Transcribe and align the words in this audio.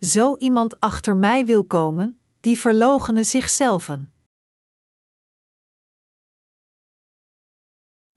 zo 0.00 0.36
iemand 0.36 0.80
achter 0.80 1.16
mij 1.16 1.46
wil 1.46 1.64
komen, 1.64 2.20
die 2.40 2.58
verloochenen 2.58 3.26
zichzelven. 3.26 4.12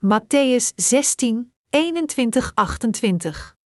Matthäus 0.05 0.73
16, 0.75 1.53
21, 1.69 2.51
28 2.55 3.57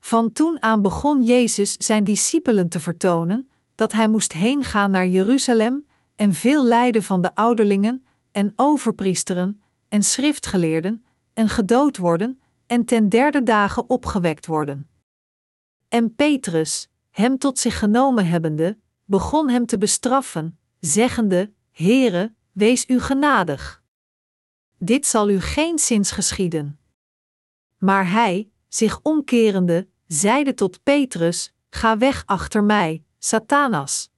Van 0.00 0.32
toen 0.32 0.62
aan 0.62 0.82
begon 0.82 1.22
Jezus 1.22 1.76
zijn 1.76 2.04
discipelen 2.04 2.68
te 2.68 2.80
vertonen 2.80 3.50
dat 3.74 3.92
hij 3.92 4.08
moest 4.08 4.32
heen 4.32 4.64
gaan 4.64 4.90
naar 4.90 5.06
Jeruzalem 5.06 5.86
en 6.16 6.34
veel 6.34 6.64
lijden 6.64 7.02
van 7.02 7.22
de 7.22 7.34
ouderlingen 7.34 8.04
en 8.32 8.52
overpriesteren 8.56 9.62
en 9.88 10.02
schriftgeleerden 10.02 11.04
en 11.32 11.48
gedood 11.48 11.96
worden 11.96 12.40
en 12.66 12.84
ten 12.84 13.08
derde 13.08 13.42
dagen 13.42 13.90
opgewekt 13.90 14.46
worden. 14.46 14.88
En 15.88 16.14
Petrus, 16.14 16.88
hem 17.20 17.38
tot 17.38 17.58
zich 17.58 17.78
genomen 17.78 18.26
hebbende, 18.26 18.78
begon 19.04 19.48
hem 19.48 19.66
te 19.66 19.78
bestraffen, 19.78 20.58
zeggende: 20.80 21.52
Heere, 21.70 22.34
wees 22.52 22.88
u 22.88 23.00
genadig. 23.00 23.82
Dit 24.78 25.06
zal 25.06 25.30
u 25.30 25.40
geen 25.40 25.78
zins 25.78 26.10
geschieden. 26.10 26.78
Maar 27.78 28.10
hij, 28.10 28.50
zich 28.68 29.00
omkerende, 29.02 29.88
zeide 30.06 30.54
tot 30.54 30.82
Petrus: 30.82 31.52
Ga 31.70 31.98
weg 31.98 32.22
achter 32.26 32.64
mij, 32.64 33.04
Satanas. 33.18 34.10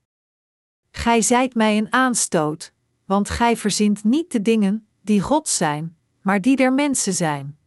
Gij 0.91 1.23
zijt 1.23 1.55
mij 1.55 1.79
een 1.79 1.93
aanstoot, 1.93 2.73
want 3.05 3.31
gij 3.31 3.57
verzint 3.57 4.05
niet 4.05 4.33
de 4.33 4.43
dingen 4.43 4.87
die 5.01 5.21
God 5.21 5.49
zijn, 5.49 5.97
maar 6.21 6.41
die 6.41 6.57
der 6.57 6.73
mensen 6.73 7.13
zijn. 7.13 7.59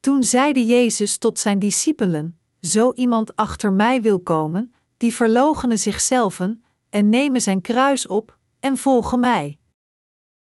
Toen 0.00 0.22
zeide 0.22 0.66
Jezus 0.66 1.18
tot 1.18 1.38
zijn 1.38 1.58
discipelen: 1.58 2.38
Zo 2.64 2.92
iemand 2.92 3.36
achter 3.36 3.72
mij 3.72 4.02
wil 4.02 4.20
komen, 4.20 4.74
die 4.96 5.14
verloochenen 5.14 5.78
zichzelven 5.78 6.64
en 6.90 7.08
nemen 7.08 7.40
zijn 7.40 7.60
kruis 7.60 8.06
op 8.06 8.38
en 8.60 8.76
volgen 8.76 9.20
mij. 9.20 9.58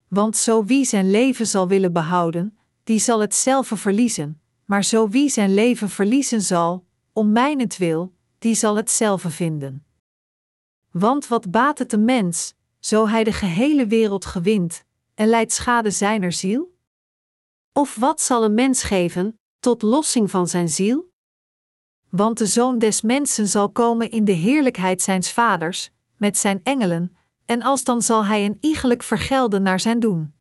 Want 0.08 0.36
zo 0.36 0.64
wie 0.64 0.84
zijn 0.84 1.10
leven 1.10 1.46
zal 1.46 1.68
willen 1.68 1.92
behouden, 1.92 2.58
die 2.84 2.98
zal 2.98 3.20
het 3.20 3.34
zelf 3.34 3.70
verliezen, 3.74 4.40
maar 4.64 4.84
zo 4.84 5.08
wie 5.08 5.28
zijn 5.28 5.54
leven 5.54 5.88
verliezen 5.88 6.42
zal, 6.42 6.86
om 7.12 7.32
mijnentwil, 7.32 8.14
die 8.38 8.54
zal 8.54 8.76
het 8.76 8.90
zelf 8.90 9.24
vinden. 9.26 9.86
Want 10.90 11.28
wat 11.28 11.50
baat 11.50 11.78
het 11.78 11.92
een 11.92 12.04
mens, 12.04 12.54
zo 12.78 13.08
hij 13.08 13.24
de 13.24 13.32
gehele 13.32 13.86
wereld 13.86 14.24
gewint, 14.24 14.84
en 15.14 15.28
leidt 15.28 15.52
schade 15.52 15.90
zijner 15.90 16.32
ziel? 16.32 16.76
Of 17.72 17.94
wat 17.94 18.20
zal 18.20 18.44
een 18.44 18.54
mens 18.54 18.82
geven, 18.82 19.38
tot 19.60 19.82
lossing 19.82 20.30
van 20.30 20.48
zijn 20.48 20.68
ziel? 20.68 21.12
Want 22.16 22.38
de 22.38 22.46
Zoon 22.46 22.78
des 22.78 23.02
Mensen 23.02 23.48
zal 23.48 23.70
komen 23.70 24.10
in 24.10 24.24
de 24.24 24.32
heerlijkheid 24.32 25.02
zijns 25.02 25.32
Vaders, 25.32 25.90
met 26.16 26.38
zijn 26.38 26.60
engelen, 26.62 27.16
en 27.46 27.62
alsdan 27.62 28.02
zal 28.02 28.24
hij 28.24 28.44
een 28.44 28.58
iegelijk 28.60 29.02
vergelden 29.02 29.62
naar 29.62 29.80
zijn 29.80 30.00
doen. 30.00 30.34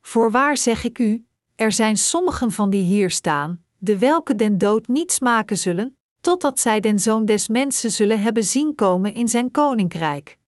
Voorwaar 0.00 0.56
zeg 0.56 0.84
ik 0.84 0.98
u, 0.98 1.26
er 1.54 1.72
zijn 1.72 1.96
sommigen 1.96 2.52
van 2.52 2.70
die 2.70 2.82
hier 2.82 3.10
staan, 3.10 3.64
de 3.78 3.98
welke 3.98 4.34
den 4.34 4.58
dood 4.58 4.88
niet 4.88 5.12
smaken 5.12 5.58
zullen, 5.58 5.96
totdat 6.20 6.60
zij 6.60 6.80
den 6.80 6.98
Zoon 6.98 7.24
des 7.24 7.48
Mensen 7.48 7.90
zullen 7.90 8.20
hebben 8.20 8.44
zien 8.44 8.74
komen 8.74 9.14
in 9.14 9.28
zijn 9.28 9.50
koninkrijk. 9.50 10.38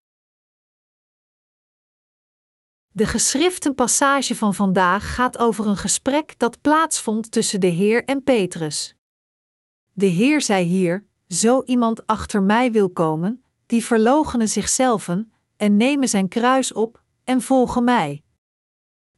De 2.89 3.07
geschriften 3.07 3.75
passage 3.75 4.37
van 4.37 4.55
vandaag 4.55 5.15
gaat 5.15 5.39
over 5.39 5.67
een 5.67 5.77
gesprek 5.77 6.39
dat 6.39 6.61
plaatsvond 6.61 7.31
tussen 7.31 7.61
de 7.61 7.67
Heer 7.67 8.05
en 8.05 8.23
Petrus. 8.23 8.97
De 9.93 10.07
Heer 10.07 10.41
zei 10.41 10.65
hier: 10.65 11.05
Zo 11.29 11.63
iemand 11.63 12.07
achter 12.07 12.43
mij 12.43 12.73
wil 12.73 12.91
komen, 12.91 13.45
die 13.67 13.85
verloochenen 13.85 14.49
zichzelven 14.49 15.33
en 15.57 15.77
nemen 15.77 16.09
zijn 16.09 16.29
kruis 16.29 16.73
op 16.73 17.03
en 17.25 17.43
volgen 17.43 17.85
mij. 17.85 18.23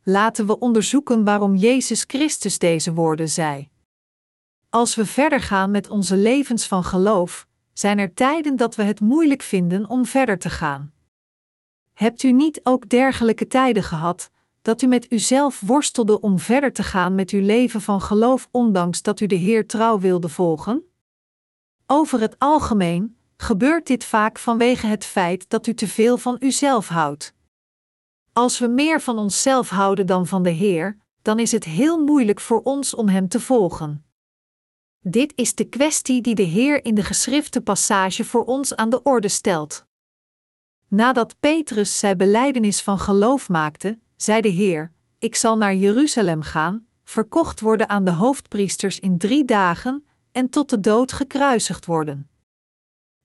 Laten 0.03 0.47
we 0.47 0.59
onderzoeken 0.59 1.25
waarom 1.25 1.55
Jezus 1.55 2.05
Christus 2.07 2.59
deze 2.59 2.93
woorden 2.93 3.29
zei. 3.29 3.69
Als 4.71 4.95
we 4.95 5.07
verder 5.07 5.41
gaan 5.41 5.71
met 5.71 5.89
onze 5.89 6.17
levens 6.17 6.67
van 6.67 6.85
geloof, 6.85 7.47
zijn 7.73 7.99
er 7.99 8.15
tijden 8.15 8.57
dat 8.57 8.75
we 8.75 8.83
het 8.83 9.01
moeilijk 9.01 9.43
vinden 9.43 9.89
om 9.89 10.07
verder 10.07 10.39
te 10.39 10.51
gaan. 10.51 10.93
Hebt 11.93 12.23
u 12.23 12.33
niet 12.33 12.61
ook 12.63 12.89
dergelijke 12.89 13.47
tijden 13.47 13.83
gehad, 13.83 14.31
dat 14.65 14.83
u 14.83 14.87
met 14.87 15.13
uzelf 15.13 15.61
worstelde 15.61 16.21
om 16.21 16.39
verder 16.39 16.73
te 16.73 16.83
gaan 16.83 17.15
met 17.15 17.31
uw 17.31 17.41
leven 17.41 17.81
van 17.81 18.01
geloof, 18.01 18.49
ondanks 18.51 19.03
dat 19.03 19.21
u 19.21 19.27
de 19.27 19.35
Heer 19.35 19.67
trouw 19.67 19.99
wilde 19.99 20.29
volgen? 20.29 20.83
Over 21.87 22.21
het 22.21 22.39
algemeen 22.39 23.17
gebeurt 23.37 23.87
dit 23.87 24.05
vaak 24.05 24.39
vanwege 24.39 24.87
het 24.87 25.05
feit 25.05 25.51
dat 25.51 25.67
u 25.67 25.75
te 25.75 25.89
veel 25.89 26.17
van 26.17 26.37
uzelf 26.41 26.89
houdt. 26.89 27.35
Als 28.33 28.59
we 28.59 28.67
meer 28.67 29.01
van 29.01 29.19
onszelf 29.19 29.69
houden 29.69 30.07
dan 30.07 30.27
van 30.27 30.43
de 30.43 30.51
Heer, 30.51 30.99
dan 31.23 31.39
is 31.39 31.53
het 31.53 31.65
heel 31.65 32.05
moeilijk 32.05 32.41
voor 32.41 32.63
ons 32.63 32.95
om 32.95 33.09
Hem 33.09 33.29
te 33.29 33.41
volgen. 33.41 34.05
Dit 35.01 35.33
is 35.37 35.55
de 35.55 35.65
kwestie 35.65 36.23
die 36.23 36.35
de 36.35 36.43
Heer 36.43 36.85
in 36.85 36.95
de 36.95 37.05
geschrifte 37.05 37.61
passage 37.61 38.25
voor 38.25 38.45
ons 38.45 38.77
aan 38.77 38.91
de 38.91 39.03
orde 39.03 39.29
stelt. 39.29 39.87
Nadat 40.89 41.41
Petrus 41.41 41.99
zijn 41.99 42.17
belijdenis 42.17 42.83
van 42.83 42.99
geloof 42.99 43.49
maakte, 43.49 43.99
zei 44.17 44.41
de 44.41 44.49
Heer: 44.49 44.93
Ik 45.19 45.35
zal 45.35 45.57
naar 45.57 45.75
Jeruzalem 45.75 46.43
gaan, 46.43 46.87
verkocht 47.05 47.61
worden 47.61 47.89
aan 47.89 48.05
de 48.05 48.11
hoofdpriesters 48.11 49.01
in 49.01 49.19
drie 49.19 49.45
dagen 49.45 50.07
en 50.33 50.49
tot 50.49 50.71
de 50.71 50.81
dood 50.81 51.13
gekruisigd 51.13 51.87
worden. 51.87 52.29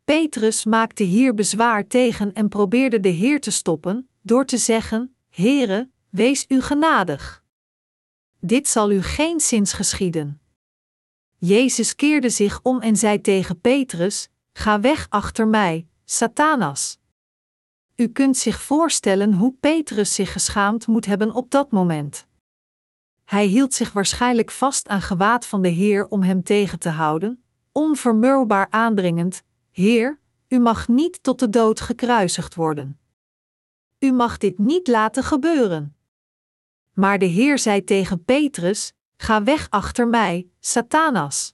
Petrus 0.03 0.65
maakte 0.65 1.03
hier 1.03 1.33
bezwaar 1.33 1.87
tegen 1.87 2.33
en 2.33 2.49
probeerde 2.49 2.99
de 2.99 3.09
Heer 3.09 3.41
te 3.41 3.51
stoppen 3.51 4.09
door 4.21 4.45
te 4.45 4.57
zeggen: 4.57 5.15
Heere, 5.29 5.89
wees 6.09 6.45
u 6.47 6.61
genadig. 6.61 7.43
Dit 8.39 8.67
zal 8.67 8.91
u 8.91 9.01
geen 9.01 9.39
zins 9.39 9.73
geschieden. 9.73 10.41
Jezus 11.37 11.95
keerde 11.95 12.29
zich 12.29 12.59
om 12.63 12.81
en 12.81 12.95
zei 12.95 13.21
tegen 13.21 13.61
Petrus: 13.61 14.29
Ga 14.53 14.79
weg 14.79 15.05
achter 15.09 15.47
mij, 15.47 15.87
Satanas. 16.05 16.98
U 17.99 18.07
kunt 18.07 18.37
zich 18.37 18.61
voorstellen 18.61 19.33
hoe 19.33 19.53
Petrus 19.59 20.15
zich 20.15 20.31
geschaamd 20.31 20.87
moet 20.87 21.05
hebben 21.05 21.31
op 21.31 21.51
dat 21.51 21.71
moment. 21.71 22.27
Hij 23.25 23.45
hield 23.45 23.73
zich 23.73 23.91
waarschijnlijk 23.91 24.51
vast 24.51 24.87
aan 24.87 25.01
gewaad 25.01 25.45
van 25.45 25.61
de 25.61 25.67
Heer 25.67 26.07
om 26.07 26.21
hem 26.21 26.43
tegen 26.43 26.79
te 26.79 26.89
houden, 26.89 27.43
onvermurwbaar 27.71 28.67
aandringend: 28.69 29.43
Heer, 29.71 30.19
u 30.47 30.59
mag 30.59 30.87
niet 30.87 31.23
tot 31.23 31.39
de 31.39 31.49
dood 31.49 31.81
gekruisigd 31.81 32.55
worden. 32.55 32.99
U 33.99 34.11
mag 34.11 34.37
dit 34.37 34.57
niet 34.57 34.87
laten 34.87 35.23
gebeuren. 35.23 35.95
Maar 36.93 37.19
de 37.19 37.25
Heer 37.25 37.59
zei 37.59 37.83
tegen 37.83 38.23
Petrus: 38.23 38.93
Ga 39.17 39.43
weg 39.43 39.69
achter 39.69 40.07
mij, 40.07 40.49
Satanas. 40.59 41.53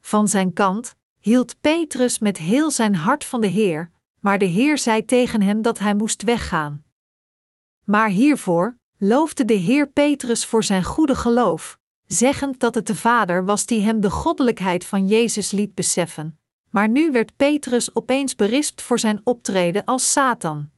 Van 0.00 0.28
zijn 0.28 0.52
kant 0.52 0.94
hield 1.18 1.60
Petrus 1.60 2.18
met 2.18 2.36
heel 2.36 2.70
zijn 2.70 2.94
hart 2.94 3.24
van 3.24 3.40
de 3.40 3.46
Heer, 3.46 3.91
maar 4.22 4.38
de 4.38 4.44
Heer 4.44 4.78
zei 4.78 5.04
tegen 5.04 5.42
hem 5.42 5.62
dat 5.62 5.78
hij 5.78 5.94
moest 5.94 6.22
weggaan. 6.22 6.84
Maar 7.84 8.08
hiervoor 8.08 8.76
loofde 8.98 9.44
de 9.44 9.54
Heer 9.54 9.88
Petrus 9.88 10.46
voor 10.46 10.64
zijn 10.64 10.84
goede 10.84 11.14
geloof, 11.14 11.78
zeggend 12.06 12.60
dat 12.60 12.74
het 12.74 12.86
de 12.86 12.94
Vader 12.94 13.44
was 13.44 13.66
die 13.66 13.80
hem 13.80 14.00
de 14.00 14.10
goddelijkheid 14.10 14.84
van 14.84 15.06
Jezus 15.06 15.50
liet 15.50 15.74
beseffen. 15.74 16.38
Maar 16.70 16.88
nu 16.88 17.12
werd 17.12 17.36
Petrus 17.36 17.94
opeens 17.94 18.34
berispt 18.34 18.82
voor 18.82 18.98
zijn 18.98 19.20
optreden 19.24 19.84
als 19.84 20.12
Satan. 20.12 20.70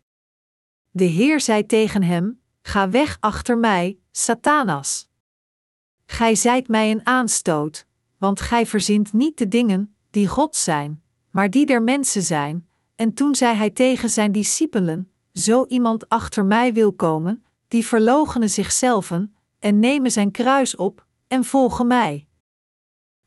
De 0.90 1.04
Heer 1.04 1.40
zei 1.40 1.66
tegen 1.66 2.02
hem: 2.02 2.40
Ga 2.62 2.90
weg 2.90 3.16
achter 3.20 3.58
mij, 3.58 3.98
Satanas. 4.10 5.08
Gij 6.06 6.34
zijt 6.34 6.68
mij 6.68 6.90
een 6.90 7.06
aanstoot, 7.06 7.86
want 8.18 8.40
gij 8.40 8.66
verzint 8.66 9.12
niet 9.12 9.38
de 9.38 9.48
dingen 9.48 9.96
die 10.10 10.28
God 10.28 10.56
zijn, 10.56 11.02
maar 11.30 11.50
die 11.50 11.66
der 11.66 11.82
mensen 11.82 12.22
zijn, 12.22 12.68
en 12.96 13.14
toen 13.14 13.34
zei 13.34 13.56
hij 13.56 13.70
tegen 13.70 14.10
zijn 14.10 14.32
discipelen: 14.32 15.10
Zo 15.32 15.64
iemand 15.68 16.08
achter 16.08 16.44
mij 16.44 16.72
wil 16.72 16.92
komen, 16.92 17.44
die 17.68 17.86
verloochenen 17.86 18.50
zichzelven, 18.50 19.34
en 19.58 19.78
nemen 19.78 20.10
zijn 20.10 20.30
kruis 20.30 20.76
op, 20.76 21.06
en 21.28 21.44
volgen 21.44 21.86
mij. 21.86 22.26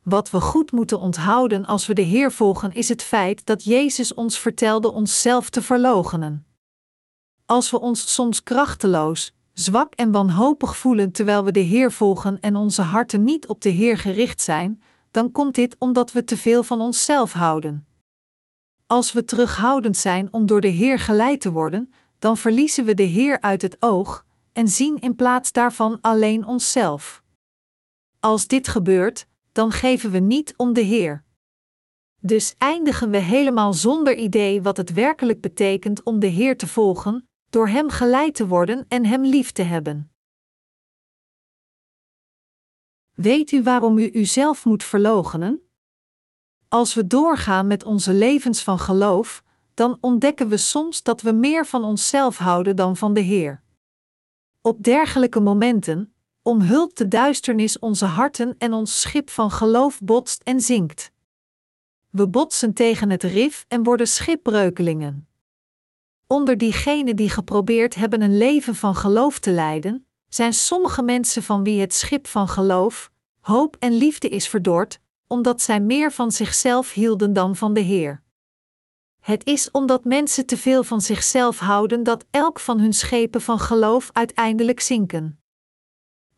Wat 0.04 0.30
we 0.30 0.42
goed 0.42 0.72
moeten 0.72 1.00
onthouden 1.00 1.66
als 1.66 1.88
we 1.88 1.94
de 1.94 2.02
Heer 2.02 2.32
volgen, 2.32 2.74
is 2.74 2.90
het 2.90 3.04
feit 3.04 3.46
dat 3.46 3.64
Jezus 3.64 4.14
ons 4.14 4.40
vertelde 4.40 4.92
onszelf 4.92 5.50
te 5.50 5.62
verloochenen. 5.62 6.46
Als 7.46 7.72
we 7.72 7.80
ons 7.80 8.14
soms 8.14 8.44
krachteloos, 8.44 9.36
zwak 9.54 9.94
en 9.94 10.12
wanhopig 10.12 10.78
voelen 10.78 11.12
terwijl 11.12 11.44
we 11.44 11.52
de 11.52 11.60
Heer 11.60 11.92
volgen 11.92 12.40
en 12.40 12.56
onze 12.56 12.82
harten 12.82 13.24
niet 13.24 13.48
op 13.48 13.62
de 13.62 13.70
Heer 13.70 13.98
gericht 13.98 14.42
zijn, 14.42 14.82
dan 15.12 15.32
komt 15.32 15.56
dit 15.56 15.76
omdat 15.80 16.12
we 16.12 16.24
te 16.24 16.38
veel 16.38 16.64
van 16.64 16.82
onszelf 16.82 17.34
houden. 17.34 17.87
Als 18.88 19.14
we 19.14 19.26
terughoudend 19.26 19.98
zijn 19.98 20.34
om 20.34 20.46
door 20.46 20.62
de 20.62 20.68
Heer 20.68 21.00
geleid 21.00 21.42
te 21.42 21.52
worden, 21.52 21.94
dan 22.20 22.38
verliezen 22.38 22.86
we 22.86 22.94
de 22.94 23.04
Heer 23.04 23.42
uit 23.42 23.62
het 23.62 23.78
oog 23.80 24.26
en 24.54 24.68
zien 24.68 25.00
in 25.00 25.16
plaats 25.16 25.52
daarvan 25.52 26.02
alleen 26.02 26.46
onszelf. 26.46 27.24
Als 28.20 28.48
dit 28.48 28.68
gebeurt, 28.68 29.28
dan 29.52 29.72
geven 29.72 30.12
we 30.12 30.20
niet 30.20 30.54
om 30.58 30.74
de 30.74 30.82
Heer. 30.82 31.24
Dus 32.20 32.56
eindigen 32.58 33.10
we 33.10 33.18
helemaal 33.18 33.74
zonder 33.74 34.16
idee 34.16 34.62
wat 34.62 34.78
het 34.78 34.94
werkelijk 34.94 35.42
betekent 35.42 36.04
om 36.04 36.20
de 36.20 36.28
Heer 36.28 36.58
te 36.58 36.68
volgen, 36.68 37.30
door 37.50 37.68
Hem 37.68 37.90
geleid 37.90 38.36
te 38.36 38.48
worden 38.48 38.86
en 38.88 39.06
Hem 39.06 39.26
lief 39.26 39.52
te 39.52 39.62
hebben. 39.62 40.12
Weet 43.14 43.52
u 43.52 43.64
waarom 43.64 43.98
u 43.98 44.12
uzelf 44.14 44.66
moet 44.66 44.84
verloochenen? 44.84 45.67
Als 46.70 46.94
we 46.94 47.08
doorgaan 47.08 47.68
met 47.68 47.84
onze 47.84 48.14
levens 48.14 48.64
van 48.64 48.80
geloof, 48.80 49.44
dan 49.74 49.98
ontdekken 50.02 50.48
we 50.48 50.58
soms 50.58 51.04
dat 51.04 51.22
we 51.22 51.32
meer 51.32 51.66
van 51.66 51.84
onszelf 51.84 52.38
houden 52.38 52.76
dan 52.76 52.98
van 52.98 53.14
de 53.14 53.20
Heer. 53.20 53.64
Op 54.62 54.84
dergelijke 54.84 55.40
momenten 55.40 56.14
omhult 56.42 56.98
de 56.98 57.08
duisternis 57.08 57.80
onze 57.80 58.06
harten 58.06 58.56
en 58.58 58.74
ons 58.74 59.02
schip 59.02 59.30
van 59.30 59.52
geloof 59.52 60.00
botst 60.02 60.42
en 60.44 60.62
zinkt. 60.62 61.12
We 62.10 62.28
botsen 62.28 62.74
tegen 62.74 63.10
het 63.10 63.24
rif 63.24 63.66
en 63.68 63.84
worden 63.84 64.08
schipbreukelingen. 64.08 65.28
Onder 66.28 66.58
diegenen 66.58 67.16
die 67.16 67.30
geprobeerd 67.30 67.96
hebben 67.96 68.22
een 68.22 68.38
leven 68.38 68.76
van 68.76 68.96
geloof 68.96 69.40
te 69.40 69.52
leiden, 69.52 70.08
zijn 70.28 70.54
sommige 70.54 71.02
mensen 71.02 71.44
van 71.44 71.64
wie 71.64 71.82
het 71.82 71.94
schip 71.94 72.28
van 72.28 72.48
geloof, 72.48 73.12
hoop 73.40 73.76
en 73.80 73.94
liefde 73.94 74.30
is 74.30 74.48
verdord, 74.48 75.00
omdat 75.28 75.62
zij 75.62 75.80
meer 75.80 76.12
van 76.12 76.32
zichzelf 76.32 76.94
hielden 76.94 77.34
dan 77.34 77.56
van 77.56 77.74
de 77.74 77.80
Heer. 77.80 78.22
Het 79.20 79.46
is 79.46 79.72
omdat 79.72 80.04
mensen 80.04 80.46
te 80.46 80.58
veel 80.58 80.84
van 80.84 81.02
zichzelf 81.02 81.60
houden 81.60 82.04
dat 82.04 82.26
elk 82.32 82.60
van 82.60 82.80
hun 82.80 82.94
schepen 82.94 83.42
van 83.42 83.60
geloof 83.60 84.10
uiteindelijk 84.14 84.80
zinken. 84.80 85.40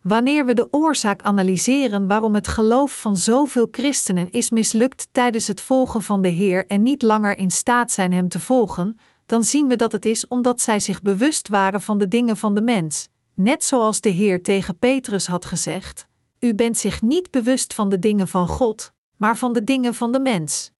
Wanneer 0.01 0.45
we 0.45 0.53
de 0.53 0.68
oorzaak 0.71 1.21
analyseren 1.21 2.07
waarom 2.07 2.36
het 2.36 2.47
geloof 2.47 3.01
van 3.01 3.18
zoveel 3.18 3.68
christenen 3.71 4.31
is 4.31 4.50
mislukt 4.50 5.07
tijdens 5.12 5.47
het 5.47 5.62
volgen 5.62 6.01
van 6.01 6.21
de 6.21 6.27
Heer 6.27 6.68
en 6.68 6.83
niet 6.83 7.01
langer 7.01 7.38
in 7.38 7.51
staat 7.51 7.92
zijn 7.92 8.13
Hem 8.13 8.30
te 8.30 8.39
volgen, 8.39 9.00
dan 9.25 9.44
zien 9.44 9.68
we 9.68 9.75
dat 9.75 9.92
het 9.92 10.06
is 10.06 10.27
omdat 10.27 10.62
zij 10.62 10.80
zich 10.80 11.01
bewust 11.01 11.47
waren 11.47 11.81
van 11.81 11.97
de 11.97 12.07
dingen 12.07 12.38
van 12.38 12.56
de 12.56 12.62
mens, 12.62 13.09
net 13.33 13.63
zoals 13.63 14.01
de 14.01 14.09
Heer 14.09 14.44
tegen 14.44 14.77
Petrus 14.77 15.27
had 15.27 15.45
gezegd: 15.45 16.08
U 16.39 16.56
bent 16.56 16.77
zich 16.77 17.01
niet 17.01 17.31
bewust 17.31 17.74
van 17.74 17.89
de 17.89 18.00
dingen 18.00 18.27
van 18.27 18.47
God, 18.47 18.94
maar 19.18 19.38
van 19.38 19.53
de 19.53 19.63
dingen 19.63 19.94
van 19.94 20.12
de 20.12 20.19
mens. 20.19 20.71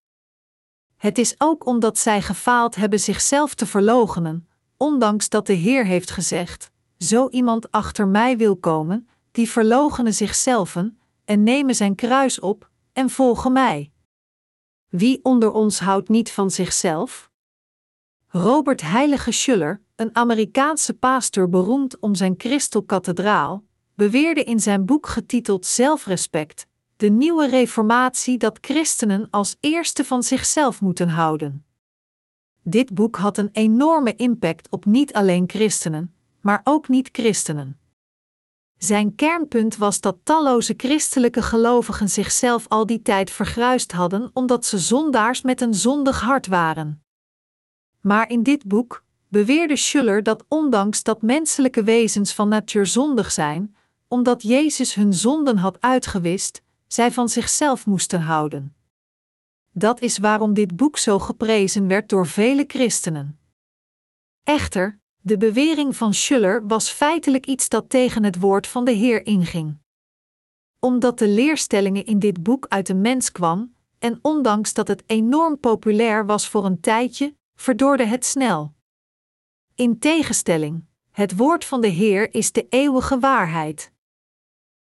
Het 0.96 1.18
is 1.18 1.36
ook 1.38 1.66
omdat 1.66 1.98
zij 1.98 2.22
gefaald 2.22 2.76
hebben 2.76 3.00
zichzelf 3.00 3.54
te 3.56 3.66
verloochenen, 3.66 4.48
ondanks 4.78 5.30
dat 5.30 5.48
de 5.48 5.54
Heer 5.54 5.86
heeft 5.86 6.12
gezegd: 6.12 6.72
Zo 6.98 7.30
iemand 7.30 7.72
achter 7.72 8.08
mij 8.08 8.38
wil 8.38 8.58
komen, 8.58 9.10
die 9.32 9.50
verloochenen 9.50 10.14
zichzelf 10.14 10.76
en 11.26 11.44
nemen 11.44 11.76
zijn 11.76 11.96
kruis 11.96 12.40
op 12.40 12.70
en 12.94 13.10
volgen 13.10 13.52
mij. 13.52 13.92
Wie 14.88 15.20
onder 15.24 15.52
ons 15.52 15.80
houdt 15.80 16.10
niet 16.10 16.32
van 16.32 16.52
zichzelf? 16.52 17.32
Robert 18.28 18.82
Heilige 18.82 19.32
Schuller, 19.32 19.82
een 19.96 20.16
Amerikaanse 20.16 20.94
pastor 20.94 21.50
beroemd 21.50 22.00
om 22.00 22.16
zijn 22.16 22.34
Christelkathedraal, 22.38 23.64
beweerde 24.00 24.44
in 24.44 24.60
zijn 24.60 24.86
boek 24.86 25.08
getiteld 25.08 25.66
Zelfrespect 25.66 26.68
de 26.96 27.10
nieuwe 27.10 27.48
reformatie 27.48 28.38
dat 28.38 28.58
christenen 28.62 29.28
als 29.30 29.58
eerste 29.60 30.06
van 30.06 30.24
zichzelf 30.24 30.82
moeten 30.82 31.10
houden. 31.10 31.66
Dit 32.64 32.94
boek 32.94 33.16
had 33.16 33.38
een 33.38 33.50
enorme 33.52 34.16
impact 34.16 34.70
op 34.70 34.86
niet 34.86 35.14
alleen 35.14 35.44
christenen, 35.48 36.14
maar 36.42 36.62
ook 36.64 36.88
niet-christenen. 36.88 37.80
Zijn 38.78 39.16
kernpunt 39.16 39.78
was 39.78 40.00
dat 40.00 40.18
talloze 40.24 40.74
christelijke 40.78 41.42
gelovigen 41.42 42.10
zichzelf 42.10 42.68
al 42.68 42.86
die 42.86 43.02
tijd 43.02 43.32
vergruist 43.32 43.92
hadden 43.92 44.30
omdat 44.34 44.66
ze 44.66 44.78
zondaars 44.78 45.42
met 45.42 45.62
een 45.62 45.74
zondig 45.74 46.22
hart 46.22 46.48
waren. 46.48 47.04
Maar 48.02 48.30
in 48.30 48.44
dit 48.44 48.66
boek 48.66 49.04
beweerde 49.28 49.76
Schuller 49.76 50.24
dat 50.24 50.46
ondanks 50.48 51.04
dat 51.04 51.22
menselijke 51.22 51.84
wezens 51.84 52.34
van 52.34 52.48
natuur 52.48 52.86
zondig 52.86 53.32
zijn, 53.32 53.78
omdat 54.10 54.42
Jezus 54.42 54.94
hun 54.94 55.14
zonden 55.14 55.58
had 55.58 55.82
uitgewist, 55.82 56.62
zij 56.88 57.12
van 57.12 57.30
zichzelf 57.30 57.86
moesten 57.86 58.22
houden. 58.22 58.76
Dat 59.72 60.02
is 60.02 60.18
waarom 60.18 60.54
dit 60.54 60.76
boek 60.76 60.98
zo 60.98 61.20
geprezen 61.20 61.88
werd 61.88 62.10
door 62.10 62.28
vele 62.28 62.64
christenen. 62.68 63.40
Echter, 64.44 65.00
de 65.22 65.38
bewering 65.38 65.96
van 65.96 66.14
Schuller 66.14 66.68
was 66.68 66.90
feitelijk 66.90 67.46
iets 67.46 67.70
dat 67.70 67.90
tegen 67.90 68.24
het 68.24 68.40
woord 68.40 68.68
van 68.68 68.86
de 68.86 68.92
Heer 68.92 69.26
inging. 69.26 69.78
Omdat 70.80 71.20
de 71.20 71.28
leerstellingen 71.28 72.06
in 72.06 72.20
dit 72.20 72.44
boek 72.44 72.66
uit 72.68 72.88
de 72.88 72.96
mens 72.96 73.32
kwam, 73.32 73.74
en 74.00 74.20
ondanks 74.22 74.74
dat 74.74 74.88
het 74.88 75.04
enorm 75.06 75.60
populair 75.60 76.26
was 76.26 76.48
voor 76.48 76.66
een 76.66 76.80
tijdje, 76.80 77.36
verdorde 77.56 78.06
het 78.06 78.26
snel. 78.26 78.74
In 79.76 80.00
tegenstelling, 80.00 80.86
het 81.12 81.36
woord 81.36 81.66
van 81.66 81.82
de 81.82 81.88
Heer 81.88 82.34
is 82.34 82.52
de 82.52 82.68
eeuwige 82.70 83.20
waarheid. 83.20 83.92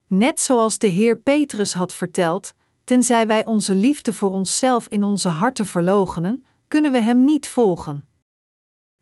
Net 0.08 0.40
zoals 0.40 0.78
de 0.78 0.88
Heer 0.88 1.18
Petrus 1.18 1.74
had 1.74 1.94
verteld, 1.94 2.54
tenzij 2.84 3.28
wij 3.28 3.46
onze 3.46 3.76
liefde 3.76 4.14
voor 4.14 4.32
onszelf 4.32 4.88
in 4.88 5.04
onze 5.04 5.30
harten 5.30 5.66
verloochenen, 5.66 6.46
kunnen 6.68 6.92
we 6.92 7.02
Hem 7.02 7.26
niet 7.26 7.48
volgen. 7.48 8.08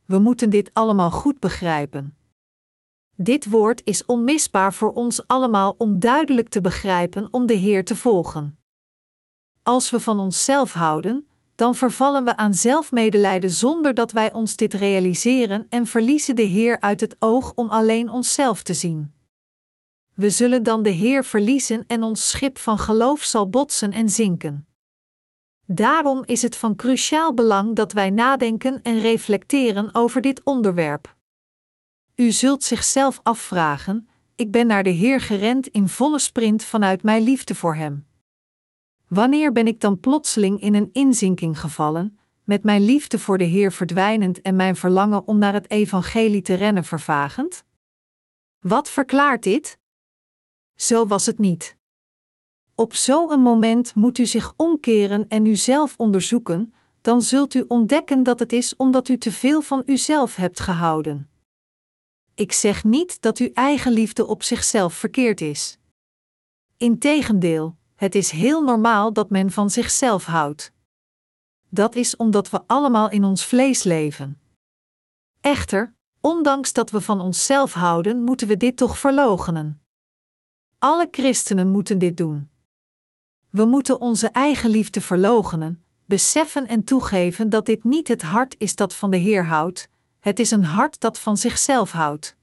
We 0.05 0.19
moeten 0.19 0.49
dit 0.49 0.69
allemaal 0.73 1.11
goed 1.11 1.39
begrijpen. 1.39 2.17
Dit 3.15 3.49
woord 3.49 3.81
is 3.83 4.05
onmisbaar 4.05 4.73
voor 4.73 4.93
ons 4.93 5.27
allemaal 5.27 5.75
om 5.77 5.99
duidelijk 5.99 6.49
te 6.49 6.61
begrijpen 6.61 7.27
om 7.31 7.45
de 7.45 7.53
Heer 7.53 7.85
te 7.85 7.95
volgen. 7.95 8.57
Als 9.63 9.89
we 9.89 9.99
van 9.99 10.19
onszelf 10.19 10.73
houden, 10.73 11.27
dan 11.55 11.75
vervallen 11.75 12.23
we 12.23 12.37
aan 12.37 12.53
zelfmedelijden 12.53 13.49
zonder 13.51 13.93
dat 13.93 14.11
wij 14.11 14.33
ons 14.33 14.55
dit 14.55 14.73
realiseren 14.73 15.65
en 15.69 15.85
verliezen 15.85 16.35
de 16.35 16.41
Heer 16.41 16.79
uit 16.79 16.99
het 16.99 17.15
oog 17.19 17.53
om 17.53 17.69
alleen 17.69 18.09
onszelf 18.09 18.63
te 18.63 18.73
zien. 18.73 19.14
We 20.15 20.29
zullen 20.29 20.63
dan 20.63 20.83
de 20.83 20.89
Heer 20.89 21.23
verliezen 21.23 21.83
en 21.87 22.03
ons 22.03 22.29
schip 22.29 22.57
van 22.57 22.77
geloof 22.77 23.23
zal 23.23 23.49
botsen 23.49 23.91
en 23.91 24.09
zinken. 24.09 24.67
Daarom 25.65 26.23
is 26.25 26.41
het 26.41 26.55
van 26.55 26.75
cruciaal 26.75 27.33
belang 27.33 27.75
dat 27.75 27.91
wij 27.91 28.09
nadenken 28.09 28.81
en 28.81 28.99
reflecteren 28.99 29.95
over 29.95 30.21
dit 30.21 30.43
onderwerp. 30.43 31.15
U 32.15 32.31
zult 32.31 32.63
zichzelf 32.63 33.19
afvragen: 33.23 34.09
ik 34.35 34.51
ben 34.51 34.67
naar 34.67 34.83
de 34.83 34.89
Heer 34.89 35.21
gerend 35.21 35.67
in 35.67 35.87
volle 35.87 36.19
sprint 36.19 36.63
vanuit 36.63 37.03
mijn 37.03 37.23
liefde 37.23 37.55
voor 37.55 37.75
Hem. 37.75 38.07
Wanneer 39.07 39.51
ben 39.51 39.67
ik 39.67 39.81
dan 39.81 39.99
plotseling 39.99 40.61
in 40.61 40.73
een 40.73 40.89
inzinking 40.93 41.59
gevallen, 41.59 42.19
met 42.43 42.63
mijn 42.63 42.85
liefde 42.85 43.19
voor 43.19 43.37
de 43.37 43.43
Heer 43.43 43.71
verdwijnend 43.71 44.41
en 44.41 44.55
mijn 44.55 44.75
verlangen 44.75 45.27
om 45.27 45.37
naar 45.37 45.53
het 45.53 45.69
Evangelie 45.69 46.41
te 46.41 46.53
rennen 46.53 46.83
vervagend? 46.83 47.63
Wat 48.59 48.89
verklaart 48.89 49.43
dit? 49.43 49.77
Zo 50.75 51.07
was 51.07 51.25
het 51.25 51.39
niet. 51.39 51.77
Op 52.75 52.93
zo'n 52.93 53.41
moment 53.41 53.95
moet 53.95 54.17
u 54.17 54.25
zich 54.25 54.53
omkeren 54.57 55.27
en 55.27 55.45
uzelf 55.45 55.93
onderzoeken, 55.97 56.73
dan 57.01 57.21
zult 57.21 57.53
u 57.53 57.65
ontdekken 57.67 58.23
dat 58.23 58.39
het 58.39 58.53
is 58.53 58.75
omdat 58.75 59.07
u 59.07 59.17
te 59.17 59.31
veel 59.31 59.61
van 59.61 59.83
uzelf 59.85 60.35
hebt 60.35 60.59
gehouden. 60.59 61.29
Ik 62.33 62.51
zeg 62.51 62.83
niet 62.83 63.21
dat 63.21 63.37
uw 63.37 63.49
eigen 63.53 63.91
liefde 63.91 64.25
op 64.25 64.43
zichzelf 64.43 64.93
verkeerd 64.93 65.41
is. 65.41 65.77
Integendeel, 66.77 67.75
het 67.95 68.15
is 68.15 68.31
heel 68.31 68.63
normaal 68.63 69.13
dat 69.13 69.29
men 69.29 69.51
van 69.51 69.69
zichzelf 69.69 70.25
houdt. 70.25 70.71
Dat 71.69 71.95
is 71.95 72.15
omdat 72.15 72.49
we 72.49 72.63
allemaal 72.67 73.09
in 73.09 73.23
ons 73.23 73.45
vlees 73.45 73.83
leven. 73.83 74.39
Echter, 75.41 75.95
ondanks 76.21 76.73
dat 76.73 76.91
we 76.91 77.01
van 77.01 77.21
onszelf 77.21 77.73
houden, 77.73 78.23
moeten 78.23 78.47
we 78.47 78.57
dit 78.57 78.77
toch 78.77 78.97
verloochenen. 78.97 79.84
Alle 80.79 81.07
christenen 81.11 81.71
moeten 81.71 81.99
dit 81.99 82.17
doen. 82.17 82.49
We 83.49 83.65
moeten 83.65 84.01
onze 84.01 84.27
eigen 84.27 84.69
liefde 84.69 85.01
verloochenen, 85.01 85.83
beseffen 86.05 86.67
en 86.67 86.83
toegeven 86.83 87.49
dat 87.49 87.65
dit 87.65 87.83
niet 87.83 88.07
het 88.07 88.21
hart 88.21 88.55
is 88.57 88.75
dat 88.75 88.95
van 88.95 89.11
de 89.11 89.17
Heer 89.17 89.45
houdt, 89.45 89.89
het 90.19 90.39
is 90.39 90.51
een 90.51 90.63
hart 90.63 90.99
dat 90.99 91.19
van 91.19 91.37
zichzelf 91.37 91.91
houdt. 91.91 92.37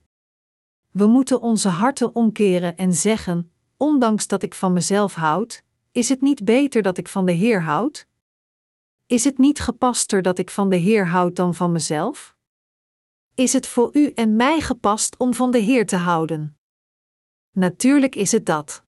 We 0.90 1.06
moeten 1.06 1.40
onze 1.40 1.68
harten 1.68 2.14
omkeren 2.14 2.76
en 2.76 2.94
zeggen: 2.94 3.52
ondanks 3.76 4.26
dat 4.26 4.42
ik 4.42 4.54
van 4.54 4.72
mezelf 4.72 5.14
houd, 5.14 5.62
is 5.92 6.08
het 6.08 6.20
niet 6.20 6.44
beter 6.44 6.82
dat 6.82 6.98
ik 6.98 7.08
van 7.08 7.26
de 7.26 7.32
Heer 7.32 7.62
houd? 7.62 8.06
Is 9.06 9.24
het 9.24 9.38
niet 9.38 9.60
gepaster 9.60 10.22
dat 10.22 10.38
ik 10.38 10.50
van 10.50 10.68
de 10.68 10.76
Heer 10.76 11.08
houd 11.08 11.36
dan 11.36 11.54
van 11.54 11.72
mezelf? 11.72 12.36
Is 13.34 13.52
het 13.52 13.66
voor 13.66 13.90
u 13.92 14.10
en 14.10 14.36
mij 14.36 14.60
gepast 14.60 15.16
om 15.16 15.34
van 15.34 15.50
de 15.50 15.58
Heer 15.58 15.86
te 15.86 15.96
houden? 15.96 16.56
Natuurlijk 17.52 18.14
is 18.14 18.32
het 18.32 18.46
dat. 18.46 18.84